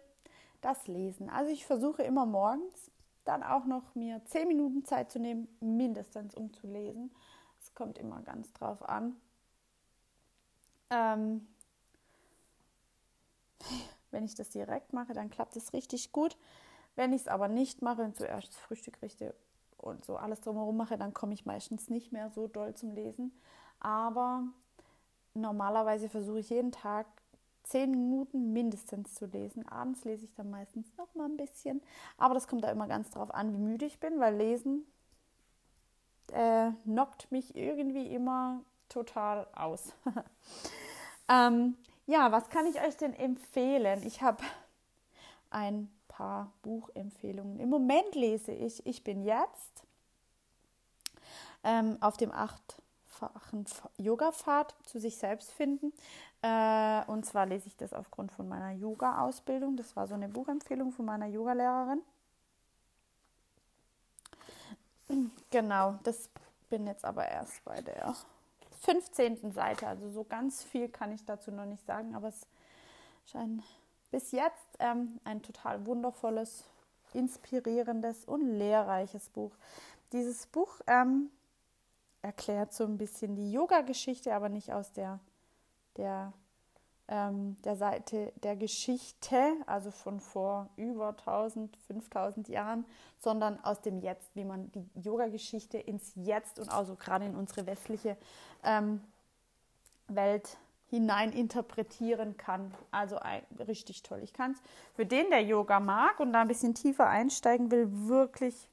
das 0.61 0.87
Lesen. 0.87 1.29
Also 1.29 1.51
ich 1.51 1.65
versuche 1.65 2.03
immer 2.03 2.25
morgens 2.25 2.91
dann 3.23 3.43
auch 3.43 3.65
noch 3.65 3.95
mir 3.95 4.23
zehn 4.25 4.47
Minuten 4.47 4.85
Zeit 4.85 5.11
zu 5.11 5.19
nehmen, 5.19 5.47
mindestens 5.59 6.35
um 6.35 6.53
zu 6.53 6.67
lesen. 6.67 7.13
Es 7.59 7.73
kommt 7.73 7.97
immer 7.97 8.21
ganz 8.21 8.51
drauf 8.53 8.87
an. 8.87 9.15
Ähm, 10.89 11.47
wenn 14.11 14.25
ich 14.25 14.35
das 14.35 14.49
direkt 14.49 14.93
mache, 14.93 15.13
dann 15.13 15.29
klappt 15.29 15.55
es 15.55 15.73
richtig 15.73 16.11
gut. 16.11 16.37
Wenn 16.95 17.13
ich 17.13 17.21
es 17.21 17.27
aber 17.27 17.47
nicht 17.47 17.81
mache 17.81 18.03
und 18.03 18.15
zuerst 18.15 18.49
das 18.49 18.57
Frühstück 18.57 19.01
richte 19.01 19.35
und 19.85 20.03
so 20.03 20.17
alles 20.17 20.41
drumherum 20.41 20.77
mache, 20.77 20.97
dann 20.97 21.13
komme 21.13 21.33
ich 21.33 21.45
meistens 21.45 21.89
nicht 21.89 22.11
mehr 22.11 22.29
so 22.31 22.47
doll 22.47 22.73
zum 22.73 22.91
Lesen. 22.91 23.31
Aber 23.79 24.43
normalerweise 25.33 26.09
versuche 26.09 26.39
ich 26.39 26.49
jeden 26.49 26.71
Tag 26.71 27.05
zehn 27.63 27.91
Minuten 27.91 28.53
mindestens 28.53 29.15
zu 29.15 29.25
lesen. 29.25 29.67
Abends 29.67 30.03
lese 30.03 30.25
ich 30.25 30.33
dann 30.33 30.49
meistens 30.49 30.95
noch 30.97 31.13
mal 31.15 31.25
ein 31.25 31.37
bisschen. 31.37 31.81
Aber 32.17 32.33
das 32.33 32.47
kommt 32.47 32.63
da 32.63 32.71
immer 32.71 32.87
ganz 32.87 33.09
drauf 33.11 33.33
an, 33.33 33.53
wie 33.53 33.57
müde 33.57 33.85
ich 33.85 33.99
bin, 33.99 34.19
weil 34.19 34.35
Lesen 34.35 34.85
äh, 36.31 36.71
knockt 36.83 37.31
mich 37.31 37.55
irgendwie 37.55 38.07
immer 38.13 38.61
total 38.89 39.47
aus. 39.55 39.93
ähm, 41.29 41.75
ja, 42.07 42.31
was 42.31 42.49
kann 42.49 42.67
ich 42.67 42.81
euch 42.81 42.97
denn 42.97 43.13
empfehlen? 43.13 44.01
Ich 44.05 44.21
habe 44.21 44.43
ein 45.49 45.89
paar 46.15 46.51
Buchempfehlungen. 46.61 47.59
Im 47.59 47.69
Moment 47.69 48.15
lese 48.15 48.51
ich 48.53 48.85
Ich 48.85 49.03
bin 49.03 49.23
jetzt 49.23 49.83
ähm, 51.63 51.97
auf 51.99 52.15
dem 52.15 52.31
achtfachen 52.31 53.65
Yoga-Pfad 53.97 54.75
zu 54.85 54.99
sich 54.99 55.17
selbst 55.17 55.51
finden. 55.51 55.91
Äh, 56.41 57.03
und 57.07 57.25
zwar 57.25 57.45
lese 57.45 57.67
ich 57.67 57.75
das 57.75 57.91
aufgrund 57.91 58.31
von 58.31 58.47
meiner 58.47 58.71
Yoga-Ausbildung. 58.71 59.75
Das 59.75 59.95
war 59.95 60.07
so 60.07 60.13
eine 60.13 60.29
Buchempfehlung 60.29 60.93
von 60.93 61.05
meiner 61.05 61.25
Yogalehrerin. 61.25 62.01
Genau, 65.51 65.99
das 66.03 66.29
bin 66.69 66.87
jetzt 66.87 67.03
aber 67.03 67.27
erst 67.27 67.63
bei 67.65 67.81
der 67.81 68.15
15. 68.81 69.51
Seite. 69.51 69.87
Also 69.87 70.09
so 70.09 70.23
ganz 70.23 70.63
viel 70.63 70.87
kann 70.87 71.11
ich 71.11 71.25
dazu 71.25 71.51
noch 71.51 71.65
nicht 71.65 71.85
sagen, 71.85 72.15
aber 72.15 72.29
es 72.29 72.47
scheint 73.25 73.63
bis 74.15 74.31
jetzt 74.31 74.77
ähm, 74.79 75.19
ein 75.25 75.41
total 75.41 75.85
wundervolles, 75.85 76.63
inspirierendes 77.11 78.23
und 78.23 78.47
lehrreiches 78.47 79.27
Buch. 79.27 79.51
Dieses 80.13 80.47
Buch 80.47 80.79
ähm, 80.87 81.29
erklärt 82.21 82.71
so 82.71 82.85
ein 82.85 82.97
bisschen 82.97 83.35
die 83.35 83.51
Yoga-Geschichte, 83.51 84.33
aber 84.33 84.47
nicht 84.47 84.71
aus 84.71 84.93
der, 84.93 85.19
der 85.97 86.31
ähm, 87.09 87.57
der 87.65 87.75
Seite 87.75 88.31
der 88.41 88.55
Geschichte, 88.55 89.51
also 89.65 89.91
von 89.91 90.21
vor 90.21 90.69
über 90.77 91.09
1000, 91.09 91.75
5000 91.87 92.47
Jahren, 92.47 92.85
sondern 93.19 93.61
aus 93.65 93.81
dem 93.81 93.99
Jetzt, 93.99 94.33
wie 94.33 94.45
man 94.45 94.71
die 94.71 94.89
Yoga-Geschichte 94.95 95.77
ins 95.77 96.13
Jetzt 96.15 96.57
und 96.57 96.71
also 96.71 96.95
gerade 96.95 97.25
in 97.25 97.35
unsere 97.35 97.65
westliche 97.65 98.15
ähm, 98.63 99.01
Welt 100.07 100.57
hinein 100.95 101.31
interpretieren 101.33 102.37
kann. 102.37 102.73
Also 102.91 103.17
ein, 103.17 103.43
richtig 103.67 104.03
toll. 104.03 104.21
Ich 104.23 104.33
kann 104.33 104.51
es 104.51 104.57
für 104.95 105.05
den, 105.05 105.29
der 105.29 105.43
Yoga 105.43 105.79
mag 105.79 106.19
und 106.19 106.33
da 106.33 106.41
ein 106.41 106.47
bisschen 106.47 106.73
tiefer 106.73 107.07
einsteigen 107.07 107.69
will, 107.71 107.87
wirklich 108.07 108.69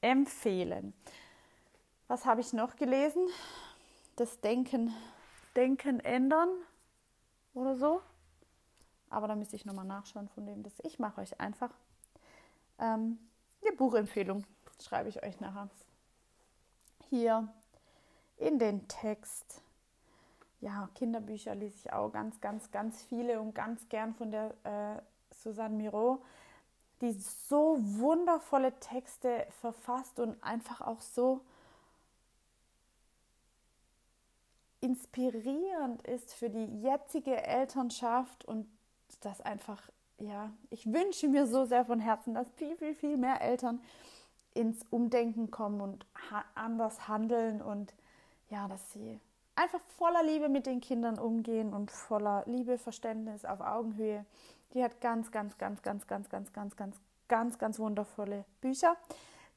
empfehlen. 0.00 0.94
Was 2.08 2.24
habe 2.24 2.40
ich 2.40 2.52
noch 2.52 2.76
gelesen? 2.76 3.28
Das 4.16 4.40
Denken, 4.40 4.94
Denken 5.54 6.00
ändern 6.00 6.48
oder 7.54 7.76
so. 7.76 8.00
Aber 9.10 9.28
da 9.28 9.34
müsste 9.34 9.56
ich 9.56 9.66
nochmal 9.66 9.84
nachschauen 9.84 10.28
von 10.28 10.46
dem. 10.46 10.62
Das 10.62 10.72
ich 10.82 10.98
mache 10.98 11.20
euch 11.20 11.38
einfach 11.38 11.70
ähm, 12.78 13.18
eine 13.62 13.76
Buchempfehlung. 13.76 14.44
Schreibe 14.82 15.08
ich 15.08 15.22
euch 15.22 15.38
nachher. 15.40 15.68
Hier 17.10 17.48
in 18.38 18.58
den 18.58 18.88
Text. 18.88 19.62
Ja, 20.60 20.90
Kinderbücher 20.94 21.54
lese 21.54 21.76
ich 21.76 21.92
auch 21.92 22.12
ganz, 22.12 22.40
ganz, 22.40 22.70
ganz 22.70 23.02
viele 23.02 23.40
und 23.40 23.54
ganz 23.54 23.88
gern 23.88 24.14
von 24.14 24.30
der 24.30 24.54
äh, 24.64 25.00
Susanne 25.34 25.74
Miro, 25.74 26.22
die 27.00 27.12
so 27.12 27.78
wundervolle 27.80 28.78
Texte 28.78 29.46
verfasst 29.60 30.20
und 30.20 30.42
einfach 30.42 30.82
auch 30.82 31.00
so 31.00 31.40
inspirierend 34.80 36.02
ist 36.02 36.34
für 36.34 36.50
die 36.50 36.82
jetzige 36.82 37.42
Elternschaft 37.42 38.44
und 38.44 38.66
das 39.20 39.40
einfach, 39.40 39.82
ja, 40.18 40.50
ich 40.70 40.92
wünsche 40.92 41.28
mir 41.28 41.46
so 41.46 41.64
sehr 41.64 41.84
von 41.84 42.00
Herzen, 42.00 42.34
dass 42.34 42.50
viel, 42.56 42.76
viel, 42.76 42.94
viel 42.94 43.16
mehr 43.16 43.40
Eltern 43.40 43.80
ins 44.54 44.84
Umdenken 44.90 45.50
kommen 45.50 45.80
und 45.80 46.06
anders 46.54 47.08
handeln 47.08 47.62
und 47.62 47.94
ja, 48.48 48.68
dass 48.68 48.92
sie 48.92 49.20
einfach 49.60 49.80
voller 49.98 50.22
Liebe 50.22 50.48
mit 50.48 50.66
den 50.66 50.80
Kindern 50.80 51.18
umgehen 51.18 51.74
und 51.74 51.90
voller 51.90 52.44
Liebe, 52.46 52.78
Verständnis 52.78 53.44
auf 53.44 53.60
Augenhöhe. 53.60 54.24
Die 54.72 54.82
hat 54.82 55.00
ganz, 55.00 55.30
ganz, 55.30 55.58
ganz, 55.58 55.82
ganz, 55.82 56.06
ganz, 56.06 56.28
ganz, 56.28 56.52
ganz, 56.52 56.76
ganz, 56.76 56.96
ganz, 57.28 57.58
ganz 57.58 57.78
wundervolle 57.78 58.44
Bücher. 58.60 58.96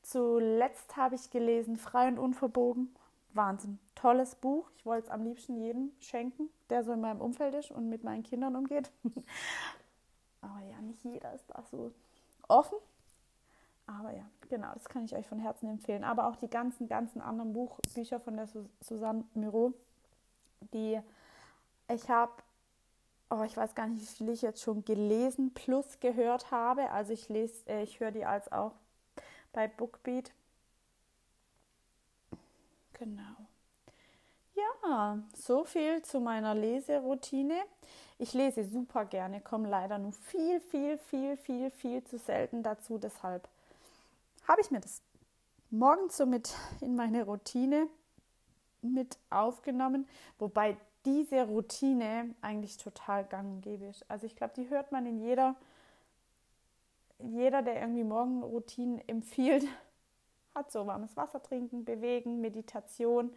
Zuletzt 0.01 0.97
habe 0.97 1.15
ich 1.15 1.29
gelesen 1.29 1.77
Frei 1.77 2.09
und 2.09 2.19
Unverbogen 2.19 2.93
Wahnsinn. 3.33 3.79
Tolles 3.95 4.35
Buch. 4.35 4.69
Ich 4.75 4.85
wollte 4.85 5.07
es 5.07 5.11
am 5.11 5.23
liebsten 5.23 5.55
jedem 5.57 5.91
schenken, 5.99 6.49
der 6.69 6.83
so 6.83 6.91
in 6.91 7.01
meinem 7.01 7.21
Umfeld 7.21 7.55
ist 7.55 7.71
und 7.71 7.89
mit 7.89 8.03
meinen 8.03 8.23
Kindern 8.23 8.55
umgeht. 8.55 8.91
Aber 10.41 10.59
ja, 10.69 10.81
nicht 10.81 11.03
jeder 11.03 11.33
ist 11.33 11.49
da 11.49 11.63
so 11.71 11.91
offen. 12.47 12.77
Aber 13.87 14.11
ja, 14.11 14.25
genau, 14.49 14.71
das 14.73 14.85
kann 14.85 15.05
ich 15.05 15.15
euch 15.15 15.27
von 15.27 15.39
Herzen 15.39 15.69
empfehlen. 15.69 16.03
Aber 16.03 16.27
auch 16.27 16.35
die 16.35 16.49
ganzen, 16.49 16.87
ganzen 16.87 17.21
anderen 17.21 17.53
Buchbücher 17.53 18.19
von 18.19 18.35
der 18.35 18.47
Susanne 18.81 19.23
Miro, 19.33 19.73
die 20.73 20.99
ich 21.89 22.09
habe, 22.09 22.31
oh, 23.29 23.43
ich 23.43 23.57
weiß 23.57 23.75
gar 23.75 23.87
nicht, 23.87 24.01
wie 24.01 24.15
viele 24.15 24.31
ich 24.31 24.41
jetzt 24.41 24.61
schon 24.61 24.85
gelesen 24.85 25.53
plus 25.53 25.99
gehört 25.99 26.51
habe. 26.51 26.89
Also 26.91 27.13
ich 27.13 27.29
lese, 27.29 27.67
äh, 27.67 27.83
ich 27.83 27.99
höre 27.99 28.11
die 28.11 28.25
als 28.25 28.51
auch 28.51 28.73
bei 29.51 29.67
Bookbeat 29.67 30.31
Genau. 33.03 33.35
Ja, 34.55 35.19
so 35.35 35.65
viel 35.65 36.01
zu 36.03 36.19
meiner 36.19 36.55
Leseroutine. 36.55 37.59
Ich 38.17 38.33
lese 38.33 38.63
super 38.63 39.05
gerne, 39.05 39.41
komme 39.41 39.67
leider 39.67 39.97
nur 39.97 40.13
viel, 40.13 40.61
viel, 40.61 40.97
viel, 40.97 41.35
viel, 41.35 41.71
viel 41.71 42.03
zu 42.03 42.17
selten 42.17 42.63
dazu. 42.63 42.97
Deshalb 42.97 43.49
habe 44.47 44.61
ich 44.61 44.71
mir 44.71 44.79
das 44.79 45.01
morgens 45.69 46.15
so 46.15 46.25
mit 46.25 46.55
in 46.79 46.95
meine 46.95 47.25
Routine 47.25 47.87
mit 48.83 49.17
aufgenommen, 49.29 50.07
wobei 50.39 50.77
diese 51.05 51.43
Routine 51.43 52.33
eigentlich 52.41 52.77
total 52.77 53.25
gang 53.25 53.55
und 53.55 53.61
gäbe 53.61 53.85
ist. 53.85 54.09
Also 54.09 54.25
ich 54.25 54.35
glaube, 54.35 54.53
die 54.55 54.69
hört 54.69 54.91
man 54.91 55.05
in 55.05 55.19
jeder, 55.19 55.55
jeder, 57.19 57.61
der 57.61 57.81
irgendwie 57.81 58.03
Morgenroutinen 58.03 59.01
empfiehlt, 59.07 59.65
hat, 60.55 60.71
so 60.71 60.85
warmes 60.87 61.17
Wasser 61.17 61.41
trinken, 61.41 61.83
bewegen, 61.83 62.41
Meditation, 62.41 63.33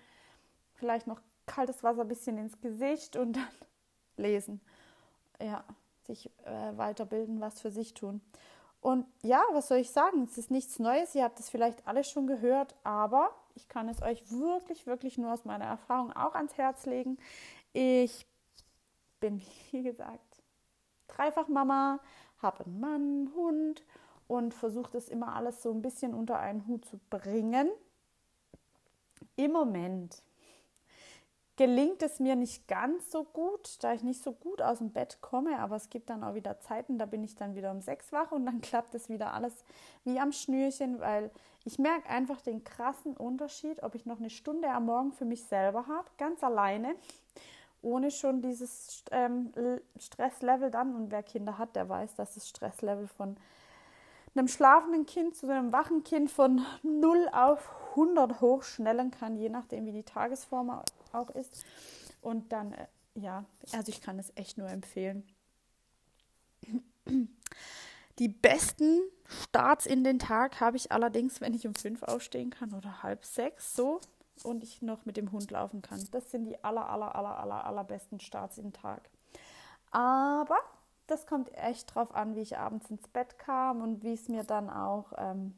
vielleicht 0.74 1.06
noch 1.06 1.20
kaltes 1.46 1.82
Wasser 1.82 2.02
ein 2.02 2.08
bisschen 2.08 2.38
ins 2.38 2.60
Gesicht 2.60 3.16
und 3.16 3.34
dann 3.34 3.48
lesen. 4.16 4.60
Ja, 5.40 5.64
sich 6.04 6.30
äh, 6.44 6.76
weiterbilden, 6.76 7.40
was 7.40 7.60
für 7.60 7.70
sich 7.70 7.94
tun. 7.94 8.20
Und 8.80 9.06
ja, 9.22 9.42
was 9.52 9.68
soll 9.68 9.78
ich 9.78 9.90
sagen? 9.90 10.22
Es 10.22 10.38
ist 10.38 10.50
nichts 10.50 10.78
Neues. 10.78 11.14
Ihr 11.14 11.24
habt 11.24 11.40
es 11.40 11.50
vielleicht 11.50 11.86
alles 11.88 12.08
schon 12.08 12.26
gehört, 12.26 12.76
aber 12.84 13.34
ich 13.56 13.68
kann 13.68 13.88
es 13.88 14.02
euch 14.02 14.30
wirklich, 14.30 14.86
wirklich 14.86 15.18
nur 15.18 15.32
aus 15.32 15.44
meiner 15.44 15.64
Erfahrung 15.64 16.12
auch 16.12 16.34
ans 16.34 16.56
Herz 16.56 16.86
legen. 16.86 17.18
Ich 17.72 18.26
bin, 19.18 19.40
wie 19.70 19.82
gesagt, 19.82 20.42
dreifach 21.08 21.48
Mama, 21.48 21.98
habe 22.38 22.64
einen 22.64 22.80
Mann, 22.80 23.32
Hund 23.34 23.84
und 24.28 24.54
versuche 24.54 24.92
das 24.92 25.08
immer 25.08 25.34
alles 25.34 25.62
so 25.62 25.72
ein 25.72 25.82
bisschen 25.82 26.14
unter 26.14 26.38
einen 26.38 26.66
Hut 26.66 26.84
zu 26.84 26.98
bringen. 27.10 27.70
Im 29.36 29.52
Moment 29.52 30.22
gelingt 31.56 32.02
es 32.02 32.20
mir 32.20 32.36
nicht 32.36 32.68
ganz 32.68 33.10
so 33.10 33.24
gut, 33.24 33.82
da 33.82 33.94
ich 33.94 34.02
nicht 34.02 34.22
so 34.22 34.32
gut 34.32 34.60
aus 34.60 34.78
dem 34.78 34.90
Bett 34.90 35.18
komme, 35.22 35.58
aber 35.58 35.76
es 35.76 35.88
gibt 35.88 36.10
dann 36.10 36.22
auch 36.22 36.34
wieder 36.34 36.60
Zeiten, 36.60 36.98
da 36.98 37.06
bin 37.06 37.24
ich 37.24 37.34
dann 37.34 37.54
wieder 37.54 37.70
um 37.70 37.80
sechs 37.80 38.12
wach 38.12 38.30
und 38.32 38.44
dann 38.46 38.60
klappt 38.62 38.94
es 38.94 39.08
wieder 39.08 39.32
alles 39.32 39.64
wie 40.04 40.20
am 40.20 40.32
Schnürchen, 40.32 41.00
weil 41.00 41.30
ich 41.64 41.78
merke 41.78 42.08
einfach 42.08 42.42
den 42.42 42.62
krassen 42.62 43.16
Unterschied, 43.16 43.82
ob 43.82 43.94
ich 43.94 44.06
noch 44.06 44.18
eine 44.18 44.30
Stunde 44.30 44.68
am 44.68 44.86
Morgen 44.86 45.12
für 45.12 45.24
mich 45.24 45.44
selber 45.44 45.86
habe, 45.86 46.08
ganz 46.18 46.44
alleine, 46.44 46.94
ohne 47.80 48.10
schon 48.10 48.42
dieses 48.42 49.02
ähm, 49.10 49.52
Stresslevel 49.98 50.70
dann, 50.70 50.94
und 50.94 51.10
wer 51.10 51.22
Kinder 51.22 51.56
hat, 51.56 51.74
der 51.74 51.88
weiß, 51.88 52.14
dass 52.16 52.34
das 52.34 52.48
Stresslevel 52.48 53.06
von 53.06 53.36
einem 54.34 54.48
schlafenden 54.48 55.06
Kind 55.06 55.34
zu 55.34 55.48
einem 55.48 55.72
wachen 55.72 56.04
Kind 56.04 56.30
von 56.30 56.64
0 56.82 57.30
auf 57.32 57.70
100 57.92 58.42
hochschnellen 58.42 59.10
kann, 59.10 59.36
je 59.36 59.48
nachdem, 59.48 59.86
wie 59.86 59.92
die 59.92 60.02
Tagesform 60.02 60.82
auch 61.14 61.30
ist. 61.30 61.64
Und 62.20 62.52
dann, 62.52 62.72
äh, 62.72 62.86
ja, 63.14 63.44
also 63.72 63.90
ich 63.90 64.00
kann 64.00 64.18
es 64.18 64.32
echt 64.36 64.58
nur 64.58 64.68
empfehlen. 64.68 65.26
Die 68.18 68.28
besten 68.28 69.00
Starts 69.26 69.86
in 69.86 70.04
den 70.04 70.18
Tag 70.18 70.60
habe 70.60 70.76
ich 70.76 70.90
allerdings, 70.92 71.40
wenn 71.40 71.54
ich 71.54 71.66
um 71.66 71.74
fünf 71.74 72.02
aufstehen 72.02 72.50
kann 72.50 72.72
oder 72.72 73.02
halb 73.02 73.24
sechs 73.24 73.74
so 73.74 74.00
und 74.42 74.62
ich 74.62 74.82
noch 74.82 75.04
mit 75.04 75.16
dem 75.16 75.32
Hund 75.32 75.50
laufen 75.50 75.82
kann. 75.82 76.02
Das 76.10 76.30
sind 76.30 76.44
die 76.44 76.62
aller, 76.64 76.88
aller, 76.88 77.14
aller, 77.14 77.38
aller, 77.38 77.64
allerbesten 77.64 78.20
Starts 78.20 78.58
in 78.58 78.66
den 78.66 78.72
Tag. 78.72 79.10
Aber 79.90 80.58
das 81.06 81.26
kommt 81.26 81.52
echt 81.54 81.94
drauf 81.94 82.14
an, 82.14 82.34
wie 82.34 82.40
ich 82.40 82.58
abends 82.58 82.90
ins 82.90 83.06
Bett 83.08 83.38
kam 83.38 83.82
und 83.82 84.02
wie 84.02 84.14
es 84.14 84.28
mir 84.28 84.44
dann 84.44 84.68
auch, 84.70 85.12
ähm, 85.16 85.56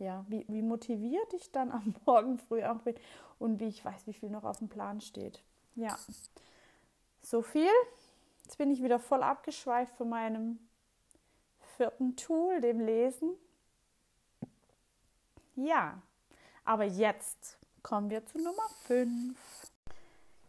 ja, 0.00 0.24
wie, 0.28 0.44
wie 0.48 0.62
motiviert 0.62 1.32
ich 1.34 1.52
dann 1.52 1.70
am 1.70 1.94
Morgen 2.06 2.38
früh 2.38 2.64
auch 2.64 2.80
bin 2.80 2.96
und 3.38 3.60
wie 3.60 3.68
ich 3.68 3.84
weiß, 3.84 4.06
wie 4.06 4.12
viel 4.12 4.30
noch 4.30 4.44
auf 4.44 4.58
dem 4.58 4.68
Plan 4.68 5.00
steht. 5.00 5.42
Ja, 5.76 5.98
so 7.22 7.42
viel. 7.42 7.70
Jetzt 8.44 8.58
bin 8.58 8.70
ich 8.70 8.82
wieder 8.82 8.98
voll 8.98 9.22
abgeschweift 9.22 9.94
von 9.96 10.08
meinem 10.08 10.58
vierten 11.76 12.16
Tool, 12.16 12.60
dem 12.60 12.80
Lesen. 12.80 13.30
Ja, 15.54 16.02
aber 16.64 16.84
jetzt 16.84 17.58
kommen 17.82 18.10
wir 18.10 18.24
zu 18.26 18.38
Nummer 18.38 18.68
5. 18.86 19.38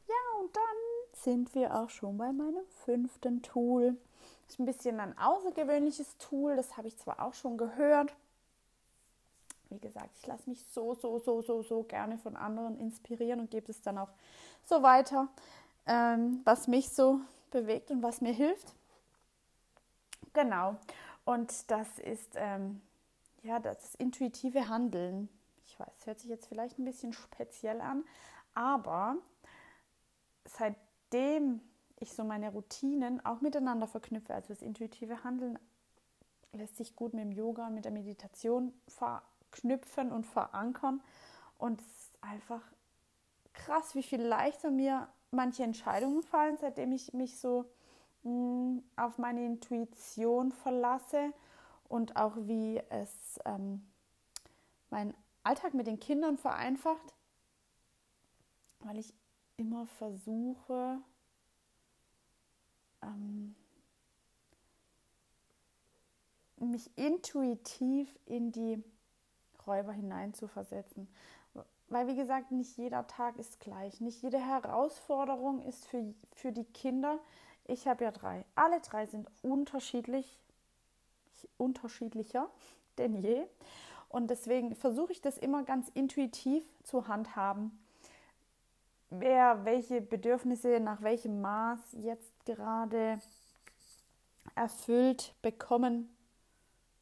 Ja, 0.08 0.40
und 0.42 0.56
dann 0.56 0.62
sind 1.14 1.54
wir 1.54 1.76
auch 1.76 1.90
schon 1.90 2.18
bei 2.18 2.32
meinem 2.32 2.66
fünften 2.86 3.42
Tool. 3.42 3.98
Das 4.46 4.56
ist 4.56 4.60
ein 4.60 4.66
bisschen 4.66 5.00
ein 5.00 5.18
außergewöhnliches 5.18 6.18
Tool, 6.18 6.56
das 6.56 6.76
habe 6.76 6.88
ich 6.88 6.98
zwar 6.98 7.22
auch 7.22 7.34
schon 7.34 7.58
gehört. 7.58 8.14
Wie 9.72 9.80
gesagt, 9.80 10.18
ich 10.20 10.28
lasse 10.28 10.50
mich 10.50 10.64
so, 10.72 10.94
so, 10.96 11.20
so, 11.20 11.42
so, 11.42 11.64
so 11.64 11.84
gerne 11.84 12.18
von 12.18 12.36
anderen 12.36 12.78
inspirieren 12.78 13.40
und 13.40 13.50
gebe 13.50 13.72
es 13.72 13.82
dann 13.82 13.98
auch 13.98 14.10
so 14.66 14.84
weiter, 14.84 15.30
ähm, 15.86 16.42
was 16.44 16.68
mich 16.68 16.90
so 16.90 17.22
bewegt 17.52 17.92
und 17.92 18.04
was 18.04 18.22
mir 18.22 18.34
hilft. 18.34 18.74
Genau. 20.34 20.76
Und 21.26 21.70
das 21.70 22.00
ist 22.00 22.34
ähm, 22.36 22.82
ja 23.44 23.60
das 23.60 23.96
intuitive 23.96 24.68
Handeln. 24.70 25.30
Ich 25.66 25.80
weiß, 25.80 26.06
hört 26.06 26.20
sich 26.20 26.30
jetzt 26.30 26.48
vielleicht 26.48 26.80
ein 26.80 26.86
bisschen 26.86 27.14
speziell 27.14 27.82
an, 27.82 28.04
aber 28.54 29.16
seitdem 30.46 31.62
ich 31.98 32.14
so 32.14 32.24
meine 32.24 32.52
Routinen 32.52 33.24
auch 33.26 33.42
miteinander 33.42 33.88
verknüpfe, 33.88 34.34
also 34.34 34.50
das 34.50 34.62
intuitive 34.62 35.24
Handeln 35.24 35.58
lässt 36.54 36.78
sich 36.78 36.96
gut 36.96 37.14
mit 37.14 37.24
dem 37.24 37.32
Yoga 37.32 37.70
mit 37.70 37.86
der 37.86 37.92
Meditation 37.92 38.74
verknüpfen 39.52 40.12
und 40.12 40.26
verankern. 40.26 41.02
Und 41.58 41.82
es 41.82 41.88
ist 41.88 42.24
einfach 42.24 42.62
krass, 43.54 43.96
wie 43.96 44.04
viel 44.04 44.22
leichter 44.22 44.72
mir 44.72 45.08
manche 45.32 45.64
Entscheidungen 45.64 46.24
fallen, 46.24 46.58
seitdem 46.58 46.92
ich 46.92 47.14
mich 47.14 47.40
so 47.40 47.66
mh, 48.24 48.32
mm, 48.32 48.84
auf 48.96 49.18
meine 49.18 49.46
Intuition 49.46 50.52
verlasse 50.52 51.34
und 51.88 52.16
auch 52.16 52.36
wie 52.38 52.82
es 52.90 53.40
ähm, 53.46 53.86
meinen 54.90 55.14
Alltag 55.44 55.74
mit 55.74 55.88
den 55.88 56.00
Kindern 56.00 56.38
vereinfacht, 56.38 57.14
weil 58.80 58.98
ich 58.98 59.14
immer 59.58 59.86
versuche, 59.86 61.00
ähm, 63.02 63.56
mich 66.58 66.96
intuitiv 66.96 68.08
in 68.26 68.52
die 68.52 68.84
Räuber 69.68 69.92
hineinzuversetzen. 69.92 71.08
Weil, 71.88 72.08
wie 72.08 72.16
gesagt, 72.16 72.52
nicht 72.52 72.78
jeder 72.78 73.06
Tag 73.08 73.38
ist 73.38 73.60
gleich. 73.60 74.00
Nicht 74.00 74.22
jede 74.22 74.40
Herausforderung 74.40 75.62
ist 75.62 75.86
für, 75.88 76.14
für 76.34 76.52
die 76.52 76.64
Kinder. 76.64 77.20
Ich 77.68 77.88
habe 77.88 78.06
ja 78.06 78.12
drei. 78.12 78.46
Alle 78.56 78.80
drei 78.80 79.06
sind 79.06 79.28
unterschiedlich, 79.42 80.40
unterschiedlicher 81.58 82.50
denn 82.98 83.16
je. 83.16 83.46
Und 84.10 84.30
deswegen 84.30 84.76
versuche 84.76 85.12
ich 85.12 85.22
das 85.22 85.38
immer 85.38 85.64
ganz 85.64 85.90
intuitiv 85.90 86.64
zu 86.84 87.08
handhaben 87.08 87.78
wer 89.12 89.66
welche 89.66 90.02
Bedürfnisse 90.02 90.80
nach 90.80 91.02
welchem 91.04 91.42
Maß 91.42 91.80
jetzt 92.02 92.46
gerade 92.46 93.22
erfüllt 94.56 95.36
bekommen 95.42 96.10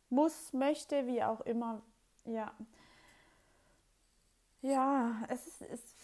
muss, 0.10 0.52
möchte, 0.54 1.08
wie 1.08 1.24
auch 1.24 1.42
immer. 1.42 1.82
Ja, 2.26 2.54
ja, 4.62 5.24
es 5.30 5.48
ist, 5.48 5.62
ist 5.62 5.96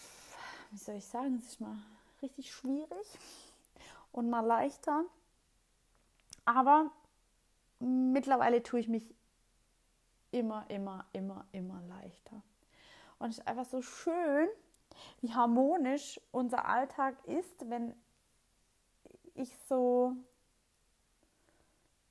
wie 0.71 0.77
soll 0.77 0.95
ich 0.95 1.05
sagen, 1.05 1.35
es 1.39 1.45
ist 1.45 1.61
mal 1.61 1.77
richtig 2.21 2.53
schwierig 2.53 3.07
und 4.11 4.29
mal 4.29 4.45
leichter. 4.45 5.03
Aber 6.45 6.91
mittlerweile 7.79 8.63
tue 8.63 8.79
ich 8.79 8.87
mich 8.87 9.13
immer, 10.31 10.69
immer, 10.69 11.05
immer, 11.11 11.45
immer 11.51 11.81
leichter. 11.83 12.41
Und 13.19 13.29
es 13.29 13.39
ist 13.39 13.47
einfach 13.47 13.65
so 13.65 13.81
schön, 13.81 14.47
wie 15.21 15.33
harmonisch 15.33 16.19
unser 16.31 16.65
Alltag 16.65 17.15
ist, 17.25 17.69
wenn 17.69 17.93
ich 19.33 19.53
so 19.67 20.15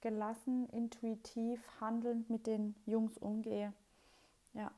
gelassen, 0.02 0.68
intuitiv, 0.68 1.66
handelnd 1.80 2.28
mit 2.28 2.46
den 2.46 2.74
Jungs 2.84 3.16
umgehe. 3.16 3.72
Ja. 4.54 4.70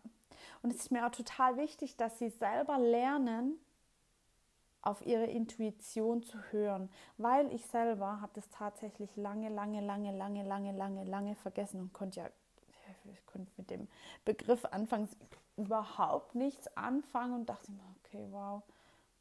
Und 0.62 0.70
es 0.70 0.80
ist 0.80 0.90
mir 0.90 1.06
auch 1.06 1.10
total 1.10 1.56
wichtig, 1.56 1.96
dass 1.96 2.18
sie 2.18 2.30
selber 2.30 2.78
lernen, 2.78 3.58
auf 4.82 5.04
ihre 5.04 5.26
Intuition 5.26 6.22
zu 6.22 6.38
hören, 6.52 6.88
weil 7.18 7.52
ich 7.52 7.66
selber 7.66 8.20
habe 8.20 8.30
das 8.34 8.48
tatsächlich 8.50 9.16
lange, 9.16 9.48
lange, 9.48 9.80
lange, 9.80 10.16
lange, 10.16 10.44
lange, 10.44 10.72
lange, 10.72 11.04
lange 11.04 11.34
vergessen 11.34 11.80
und 11.80 11.92
konnte 11.92 12.20
ja 12.20 12.30
ich 13.12 13.26
konnte 13.26 13.50
mit 13.56 13.70
dem 13.70 13.88
Begriff 14.24 14.64
anfangs 14.64 15.16
überhaupt 15.56 16.34
nichts 16.34 16.68
anfangen 16.76 17.34
und 17.34 17.48
dachte 17.48 17.70
mir, 17.72 17.82
okay, 18.04 18.26
wow, 18.30 18.62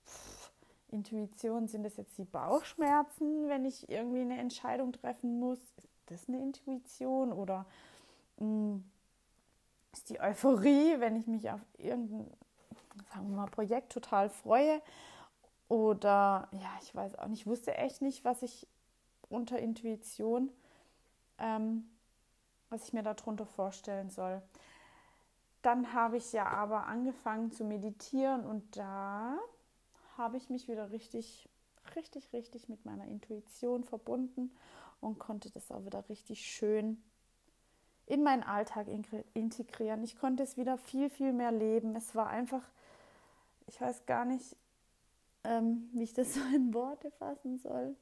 Pff, 0.06 0.52
Intuition, 0.90 1.68
sind 1.68 1.84
das 1.84 1.98
jetzt 1.98 2.18
die 2.18 2.26
Bauchschmerzen, 2.26 3.48
wenn 3.48 3.66
ich 3.66 3.90
irgendwie 3.90 4.22
eine 4.22 4.38
Entscheidung 4.38 4.92
treffen 4.94 5.40
muss? 5.40 5.60
Ist 5.60 5.90
das 6.08 6.28
eine 6.28 6.42
Intuition 6.42 7.32
oder 7.32 7.66
mh, 8.38 8.46
hm, 8.46 8.92
ist 9.96 10.10
die 10.10 10.20
Euphorie, 10.20 11.00
wenn 11.00 11.16
ich 11.16 11.26
mich 11.26 11.50
auf 11.50 11.62
irgendein, 11.78 12.30
sagen 13.14 13.30
wir 13.30 13.38
mal, 13.38 13.48
Projekt 13.48 13.94
total 13.94 14.30
freue? 14.30 14.82
Oder 15.70 16.50
ja, 16.52 16.70
ich 16.82 16.94
weiß 16.94 17.18
auch 17.18 17.28
nicht, 17.28 17.42
ich 17.42 17.48
wusste 17.48 17.76
echt 17.76 18.02
nicht, 18.02 18.26
was 18.26 18.44
ich 18.44 18.68
unter 19.30 19.58
Intuition, 19.58 20.52
ähm, 21.40 21.90
was 22.70 22.84
ich 22.84 22.94
mir 22.94 23.04
darunter 23.04 23.46
vorstellen 23.46 24.10
soll. 24.10 24.42
Dann 25.62 25.94
habe 25.94 26.18
ich 26.18 26.34
ja 26.34 26.46
aber 26.46 26.86
angefangen 26.86 27.52
zu 27.52 27.64
meditieren 27.64 28.46
und 28.46 28.78
da 28.78 29.38
habe 30.18 30.38
ich 30.38 30.50
mich 30.50 30.68
wieder 30.68 30.92
richtig, 30.92 31.50
richtig, 31.96 32.32
richtig 32.34 32.70
mit 32.70 32.86
meiner 32.86 33.06
Intuition 33.06 33.84
verbunden 33.84 34.56
und 35.02 35.20
konnte 35.20 35.50
das 35.50 35.72
auch 35.72 35.86
wieder 35.86 36.08
richtig 36.10 36.42
schön 36.46 37.02
in 38.08 38.24
meinen 38.24 38.44
Alltag 38.44 38.88
integrieren. 39.34 40.04
Ich 40.04 40.18
konnte 40.18 40.44
es 40.44 40.58
wieder 40.58 40.78
viel, 40.78 41.10
viel 41.10 41.34
mehr 41.34 41.52
leben. 41.52 41.96
Es 41.96 42.14
war 42.16 42.28
einfach, 42.28 42.62
ich 43.68 43.82
weiß 43.82 44.06
gar 44.06 44.26
nicht, 44.26 44.56
ähm, 45.44 45.90
wie 45.94 46.04
ich 46.04 46.14
das 46.14 46.34
so 46.36 46.42
in 46.54 46.74
Worte 46.74 47.12
fassen 47.12 47.58
soll, 47.58 47.96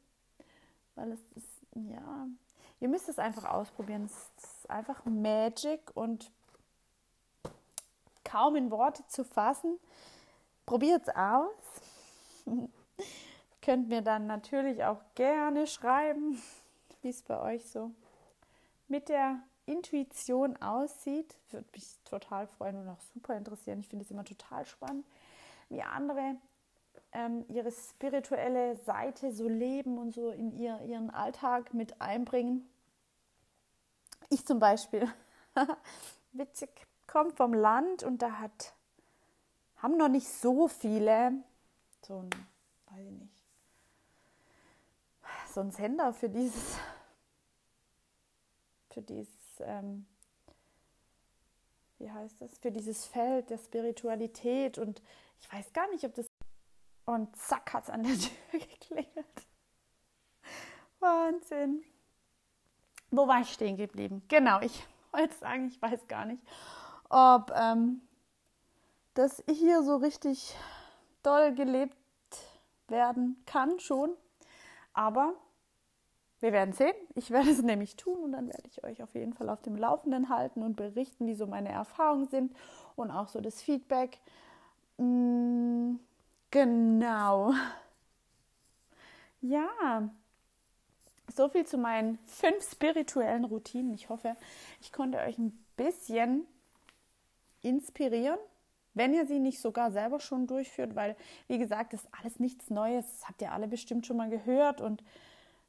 weil 0.96 1.12
es 1.12 1.22
ist, 1.36 1.48
ja, 1.76 2.28
ihr 2.80 2.90
müsst 2.90 3.08
es 3.10 3.20
einfach 3.20 3.46
ausprobieren. 3.46 4.06
Es 4.06 4.32
ist 4.44 4.70
einfach 4.70 5.06
Magic 5.06 5.80
und 5.96 6.32
kaum 8.24 8.56
in 8.56 8.72
Worte 8.72 9.06
zu 9.08 9.24
fassen. 9.24 9.80
Probiert 10.66 11.04
es 11.04 11.16
aus. 11.16 11.52
Könnt 13.62 13.88
mir 13.88 14.02
dann 14.02 14.28
natürlich 14.28 14.84
auch 14.84 15.02
gerne 15.16 15.68
schreiben, 15.68 16.42
wie 17.02 17.10
es 17.10 17.22
bei 17.22 17.40
euch 17.40 17.66
so 17.70 17.92
mit 18.90 19.08
der 19.08 19.40
Intuition 19.66 20.62
aussieht. 20.62 21.38
Würde 21.52 21.68
mich 21.74 21.98
total 22.04 22.48
freuen 22.48 22.78
und 22.78 22.90
auch 22.90 23.02
super 23.14 23.36
interessieren. 23.36 23.80
Ich 23.80 23.88
finde 23.88 24.06
es 24.06 24.12
immer 24.12 24.26
total 24.26 24.66
spannend, 24.66 25.06
wie 25.70 25.82
andere 25.82 26.36
ähm, 27.14 27.46
ihre 27.50 27.72
spirituelle 27.72 28.78
Seite 28.78 29.32
so 29.32 29.48
leben 29.48 29.98
und 29.98 30.14
so 30.14 30.32
in 30.32 30.52
ihr, 30.52 30.82
ihren 30.82 31.10
Alltag 31.10 31.74
mit 31.74 32.02
einbringen. 32.02 32.68
Ich 34.30 34.46
zum 34.46 34.60
Beispiel, 34.60 35.08
witzig, 36.32 36.70
kommt 37.08 37.38
vom 37.38 37.54
Land 37.54 38.04
und 38.04 38.22
da 38.22 38.40
hat, 38.40 38.74
haben 39.78 39.98
noch 39.98 40.10
nicht 40.10 40.28
so 40.28 40.68
viele, 40.68 41.34
so 42.02 42.20
ein, 42.20 42.30
weiß 42.90 43.06
ich 43.06 43.12
nicht, 43.12 43.44
so 45.54 45.62
ein 45.62 45.72
Sender 45.72 46.14
für 46.14 46.30
dieses, 46.30 46.78
für 48.90 49.02
dieses, 49.02 49.43
ähm, 49.62 50.06
wie 52.00 52.12
heißt 52.12 52.42
das, 52.42 52.58
für 52.58 52.72
dieses 52.72 53.06
Feld 53.06 53.50
der 53.50 53.58
Spiritualität 53.58 54.78
und 54.78 55.02
ich 55.40 55.52
weiß 55.52 55.74
gar 55.74 55.90
nicht, 55.90 56.04
ob 56.06 56.14
das, 56.16 56.28
und 57.06 57.36
zack 57.36 57.74
hat 57.74 57.84
es 57.84 57.90
an 57.90 58.04
der 58.04 58.14
Tür 58.52 58.60
geklingelt. 58.60 59.48
Wahnsinn. 61.00 61.84
Wo 63.12 63.28
war 63.28 63.42
ich 63.42 63.54
stehen 63.54 63.78
geblieben? 63.78 64.24
Genau, 64.28 64.62
ich 64.62 64.88
wollte 65.12 65.36
sagen, 65.36 65.68
ich 65.68 65.82
weiß 65.82 66.08
gar 66.08 66.26
nicht 66.26 66.42
ob 67.14 67.52
ähm, 67.56 68.02
das 69.14 69.44
hier 69.48 69.84
so 69.84 69.98
richtig 69.98 70.56
doll 71.22 71.54
gelebt 71.54 71.96
werden 72.88 73.42
kann 73.46 73.80
schon. 73.80 74.16
Aber 74.94 75.36
wir 76.44 76.52
werden 76.52 76.74
sehen. 76.74 76.94
Ich 77.16 77.32
werde 77.32 77.50
es 77.50 77.62
nämlich 77.64 77.96
tun 77.96 78.20
und 78.20 78.34
dann 78.34 78.48
werde 78.48 78.68
ich 78.68 78.84
euch 78.84 79.02
auf 79.02 79.16
jeden 79.16 79.34
Fall 79.34 79.50
auf 79.50 79.62
dem 79.62 79.76
Laufenden 79.76 80.30
halten 80.30 80.62
und 80.62 80.76
berichten, 80.76 81.26
wie 81.26 81.36
so 81.36 81.48
meine 81.48 81.70
Erfahrungen 81.70 82.28
sind 82.28 82.56
und 82.96 83.10
auch 83.10 83.30
so 83.30 83.42
das 83.42 83.62
Feedback. 83.62 84.20
Mm, 84.98 85.96
genau. 86.52 87.54
Ja, 89.46 90.08
so 91.36 91.50
viel 91.50 91.66
zu 91.66 91.78
meinen 91.78 92.18
fünf 92.28 92.64
spirituellen 92.64 93.44
Routinen. 93.44 93.94
Ich 93.94 94.08
hoffe, 94.08 94.38
ich 94.80 94.94
konnte 94.94 95.18
euch 95.18 95.38
ein 95.38 95.52
bisschen 95.76 96.48
inspirieren 97.62 98.40
wenn 98.94 99.14
ihr 99.14 99.26
sie 99.26 99.40
nicht 99.40 99.60
sogar 99.60 99.92
selber 99.92 100.20
schon 100.20 100.48
durchführt, 100.48 100.96
weil, 100.96 101.16
wie 101.48 101.58
gesagt, 101.58 101.94
das 101.94 102.04
ist 102.04 102.10
alles 102.22 102.40
nichts 102.40 102.70
Neues, 102.70 103.06
das 103.12 103.28
habt 103.28 103.42
ihr 103.42 103.52
alle 103.52 103.68
bestimmt 103.68 104.06
schon 104.06 104.18
mal 104.18 104.30
gehört 104.30 104.82
und 104.82 105.04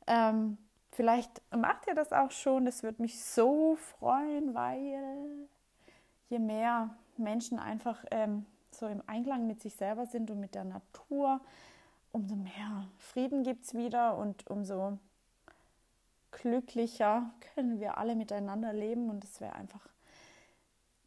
ähm, 0.07 0.59
vielleicht 0.95 1.43
macht 1.55 1.87
ihr 1.87 1.95
das 1.95 2.13
auch 2.13 2.31
schon, 2.31 2.65
das 2.65 2.83
würde 2.83 3.03
mich 3.03 3.23
so 3.23 3.77
freuen, 3.77 4.55
weil 4.55 5.49
je 6.29 6.39
mehr 6.39 6.97
Menschen 7.17 7.59
einfach 7.59 8.05
ähm, 8.11 8.47
so 8.71 8.87
im 8.87 9.03
Einklang 9.07 9.47
mit 9.47 9.61
sich 9.61 9.75
selber 9.75 10.07
sind 10.07 10.31
und 10.31 10.41
mit 10.41 10.55
der 10.55 10.65
Natur, 10.65 11.41
umso 12.13 12.37
mehr 12.37 12.89
Frieden 12.99 13.43
gibt 13.43 13.65
es 13.65 13.75
wieder 13.75 14.17
und 14.17 14.49
umso 14.49 14.99
glücklicher 16.31 17.31
können 17.55 17.81
wir 17.81 17.99
alle 17.99 18.17
miteinander 18.17 18.73
leben 18.73 19.11
und 19.11 19.25
es 19.25 19.41
wäre 19.41 19.55
einfach 19.55 19.89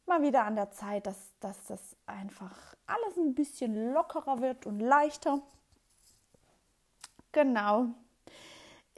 mal 0.06 0.21
wieder 0.21 0.45
an 0.45 0.56
der 0.56 0.71
Zeit, 0.71 1.06
dass, 1.06 1.34
dass 1.39 1.65
das 1.65 1.95
einfach 2.06 2.76
alles 2.86 3.17
ein 3.17 3.36
bisschen 3.36 3.93
lockerer 3.93 4.39
wird 4.39 4.65
und 4.65 4.80
leichter. 4.80 5.41
Genau. 7.34 7.89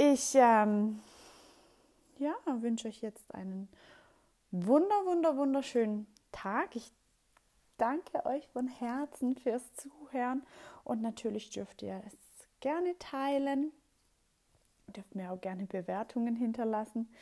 Ich 0.01 0.33
ähm, 0.35 1.01
ja, 2.19 2.33
wünsche 2.45 2.87
euch 2.87 3.01
jetzt 3.01 3.35
einen 3.35 3.67
wunder, 4.49 4.95
wunder, 5.05 5.35
wunderschönen 5.35 6.07
Tag. 6.31 6.73
Ich 6.77 6.93
danke 7.77 8.25
euch 8.25 8.47
von 8.47 8.69
Herzen 8.69 9.35
fürs 9.35 9.73
Zuhören 9.73 10.43
und 10.85 11.01
natürlich 11.01 11.49
dürft 11.49 11.81
ihr 11.81 12.01
es 12.07 12.15
gerne 12.61 12.97
teilen. 12.97 13.73
Ihr 14.87 14.93
dürft 14.93 15.15
mir 15.15 15.33
auch 15.33 15.41
gerne 15.41 15.65
Bewertungen 15.65 16.37
hinterlassen. 16.37 17.13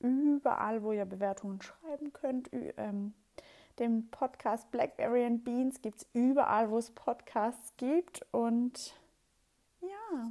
Überall, 0.00 0.82
wo 0.82 0.92
ihr 0.92 1.06
Bewertungen 1.06 1.62
schreiben 1.62 2.12
könnt. 2.12 2.50
Ähm, 2.52 3.14
den 3.78 4.10
Podcast 4.10 4.70
Blackberry 4.70 5.24
and 5.24 5.42
Beans 5.42 5.80
gibt 5.80 6.02
es 6.02 6.06
überall, 6.12 6.70
wo 6.70 6.76
es 6.76 6.90
Podcasts 6.90 7.72
gibt. 7.78 8.26
Und 8.30 8.94
ja, 9.80 10.30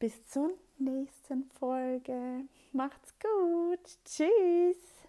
bis 0.00 0.26
zur 0.26 0.50
nächsten 0.78 1.44
Folge. 1.58 2.44
Macht's 2.72 3.14
gut. 3.20 3.98
Tschüss. 4.04 4.99